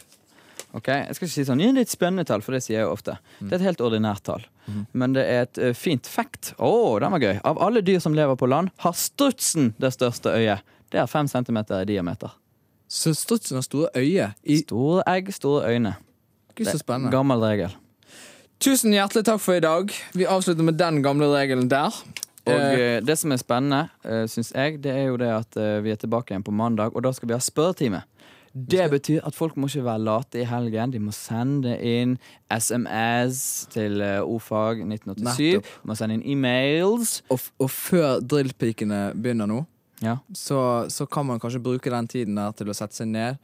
Ok, 0.73 0.87
Jeg 0.87 1.15
skal 1.15 1.27
ikke 1.27 1.33
si 1.33 1.43
sånn, 1.45 1.61
ja, 1.61 1.71
det 1.71 1.77
er 1.77 1.81
et 1.81 1.89
spennende 1.89 2.25
tall, 2.25 2.41
for 2.41 2.51
det 2.51 2.61
sier 2.63 2.79
jeg 2.79 2.85
jo 2.85 2.93
ofte. 2.93 3.17
Det 3.41 3.53
er 3.53 3.55
et 3.55 3.61
helt 3.61 3.81
ordinært 3.81 4.21
tall. 4.23 4.43
Men 4.91 5.15
det 5.15 5.25
er 5.25 5.47
et 5.47 5.58
eh, 5.58 5.73
fint 5.77 6.08
fact. 6.08 6.53
Å, 6.58 6.99
den 7.01 7.15
var 7.15 7.23
gøy. 7.23 7.39
Av 7.47 7.62
alle 7.65 7.82
dyr 7.86 7.99
som 8.03 8.15
lever 8.17 8.38
på 8.39 8.49
land, 8.49 8.73
har 8.84 8.95
strutsen 8.97 9.73
det 9.82 9.93
største 9.95 10.34
øyet. 10.36 10.65
Det 10.89 11.01
er 11.01 11.10
fem 11.10 11.27
centimeter 11.29 11.84
i 11.84 11.89
diameter. 11.91 12.34
Så 12.89 13.13
strutsen 13.13 13.60
har 13.60 13.65
store 13.65 13.91
øyne. 13.95 14.32
I, 14.43 14.62
Store 14.63 15.03
egg, 15.08 15.34
store 15.34 15.69
øyne. 15.69 15.93
Gud, 16.55 16.65
så 16.65 16.79
spennende. 16.82 17.13
Gammel 17.13 17.43
regel. 17.45 17.75
Tusen 18.60 18.91
hjertelig 18.91 19.23
takk 19.27 19.39
for 19.39 19.55
i 19.55 19.63
dag. 19.63 19.93
Vi 20.17 20.25
avslutter 20.27 20.65
med 20.65 20.79
den 20.79 21.03
gamle 21.05 21.29
regelen 21.32 21.69
der. 21.71 21.93
Og 22.49 22.55
Eh, 22.55 22.79
eh, 22.79 23.01
det 23.03 23.15
som 23.19 23.32
er 23.32 23.38
spennende, 23.38 23.89
uh, 24.05 24.25
syns 24.27 24.51
jeg, 24.55 24.79
det 24.84 24.91
er 24.91 25.10
jo 25.10 25.17
det 25.21 25.29
at 25.29 25.58
eh, 25.60 25.82
vi 25.86 25.91
er 25.93 25.99
tilbake 26.01 26.34
igjen 26.34 26.45
på 26.45 26.55
mandag, 26.55 26.95
og 26.95 27.03
da 27.05 27.12
skal 27.13 27.29
vi 27.29 27.36
ha 27.36 27.39
spørretime. 27.43 28.01
Det 28.53 28.85
betyr 28.91 29.21
at 29.27 29.35
folk 29.38 29.55
må 29.57 29.67
ikke 29.69 29.83
være 29.85 30.01
late 30.03 30.39
i 30.41 30.45
helgen. 30.49 30.91
De 30.95 30.99
må 30.99 31.12
sende 31.13 31.75
inn 31.85 32.15
SMS 32.49 33.41
til 33.73 34.01
eh, 34.01 34.19
ordfag 34.23 34.81
1987. 34.85 35.23
Nettopp. 35.25 35.69
De 35.83 35.89
må 35.91 35.97
sende 35.99 36.17
inn 36.19 36.25
e-mails. 36.33 37.19
og, 37.29 37.39
og 37.62 37.69
før 37.73 38.19
drillpikene 38.21 39.01
begynner 39.15 39.49
nå, 39.49 39.62
Ja. 40.01 40.17
så, 40.33 40.85
så 40.89 41.05
kan 41.12 41.25
man 41.27 41.39
kanskje 41.43 41.59
bruke 41.63 41.91
den 41.91 42.07
tiden 42.07 42.35
der 42.39 42.51
til 42.55 42.69
å 42.71 42.75
sette 42.77 42.95
seg 42.95 43.09
ned, 43.12 43.35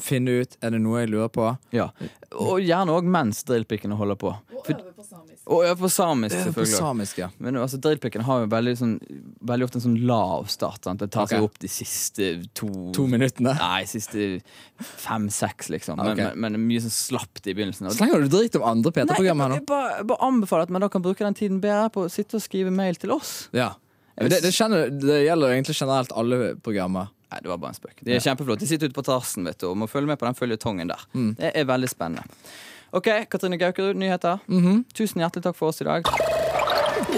finne 0.00 0.40
ut 0.42 0.56
er 0.62 0.70
det 0.74 0.80
noe 0.80 1.00
jeg 1.04 1.10
lurer 1.14 1.28
på. 1.32 1.46
ja. 1.72 1.90
Og 2.34 2.58
gjerne 2.60 2.90
òg 2.90 3.04
mens 3.06 3.44
drillpikkene 3.46 3.94
holder 3.96 4.16
på. 4.18 4.32
For- 4.66 4.90
Og 5.46 5.60
øve 5.66 5.76
på 5.76 5.90
samisk, 5.92 6.34
På 6.36 6.44
selvfølgelig. 6.64 6.78
samisk, 6.78 7.18
ja. 7.18 7.28
Men 7.38 7.54
altså, 7.60 7.76
drillpikkene 7.78 8.24
har 8.24 8.40
jo 8.40 8.46
veldig, 8.48 8.72
sånn, 8.78 8.94
veldig 9.44 9.64
ofte 9.66 9.76
en 9.76 9.82
sånn 9.84 9.98
lav 10.08 10.46
start. 10.48 10.82
Sant? 10.84 10.98
Det 11.00 11.10
tar 11.12 11.26
seg 11.28 11.42
opp 11.44 11.58
de 11.60 11.68
siste 11.68 12.46
to 12.54 12.66
To 12.96 13.04
minuttene. 13.06 13.52
Nei, 13.58 13.84
siste 13.84 14.40
fem-seks, 14.80 15.68
liksom. 15.70 15.96
Men, 16.00 16.12
Ok. 16.18 16.34
men, 16.36 16.52
men 16.56 16.66
mye 16.68 16.80
sånn 16.80 16.94
slapt 16.94 17.46
i 17.46 17.52
begynnelsen. 17.54 17.86
Og- 17.86 17.92
Slenger 17.96 18.22
du 18.24 18.28
drit 18.32 18.56
om 18.56 18.62
andre 18.62 18.90
P3-programmer 18.92 19.48
her 19.48 19.54
jeg 19.58 19.62
nå? 19.62 19.66
bare, 19.66 20.04
bare 20.04 20.18
anbefaler 20.20 20.62
at 20.62 20.70
man 20.70 20.80
da 20.80 20.88
kan 20.88 21.02
bruke 21.02 21.18
den 21.18 21.34
tiden 21.34 21.60
bedre 21.60 21.90
på 21.92 22.04
å 22.06 22.10
sitte 22.10 22.34
og 22.40 22.42
skrive 22.42 22.72
mail 22.72 22.94
til 22.96 23.12
oss. 23.12 23.48
Ja. 23.52 23.74
Det, 24.16 24.30
det, 24.42 24.52
kjenner, 24.54 24.88
det 24.90 25.24
gjelder 25.26 25.50
egentlig 25.56 25.74
generelt 25.76 26.12
alle 26.14 26.54
programmer. 26.62 27.08
Nei, 27.32 27.40
det 27.42 27.50
var 27.50 27.58
bare 27.62 27.74
en 27.74 27.78
spøk. 27.78 28.04
De 28.04 28.14
er 28.14 28.22
kjempeflotte. 28.22 28.62
De 28.62 28.68
sitter 28.70 28.90
ute 28.90 28.96
på 28.96 29.04
terrassen 29.06 29.48
vet 29.48 29.58
du, 29.60 29.68
og 29.70 29.78
må 29.80 29.88
følge 29.90 30.12
med 30.12 30.20
på 30.20 30.28
den 30.28 30.38
føljetongen 30.38 30.92
der. 30.92 31.06
Mm. 31.14 31.32
Det 31.40 31.50
er 31.54 31.68
veldig 31.70 31.90
spennende. 31.90 32.22
OK, 32.94 33.08
Katrine 33.30 33.58
Gaukerud, 33.58 33.98
nyheter. 33.98 34.44
Tusen 34.94 35.24
hjertelig 35.24 35.48
takk 35.48 35.58
for 35.58 35.72
oss 35.74 35.82
i 35.82 35.88
dag. 35.88 36.06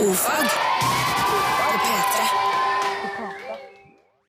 Ofag 0.01 1.06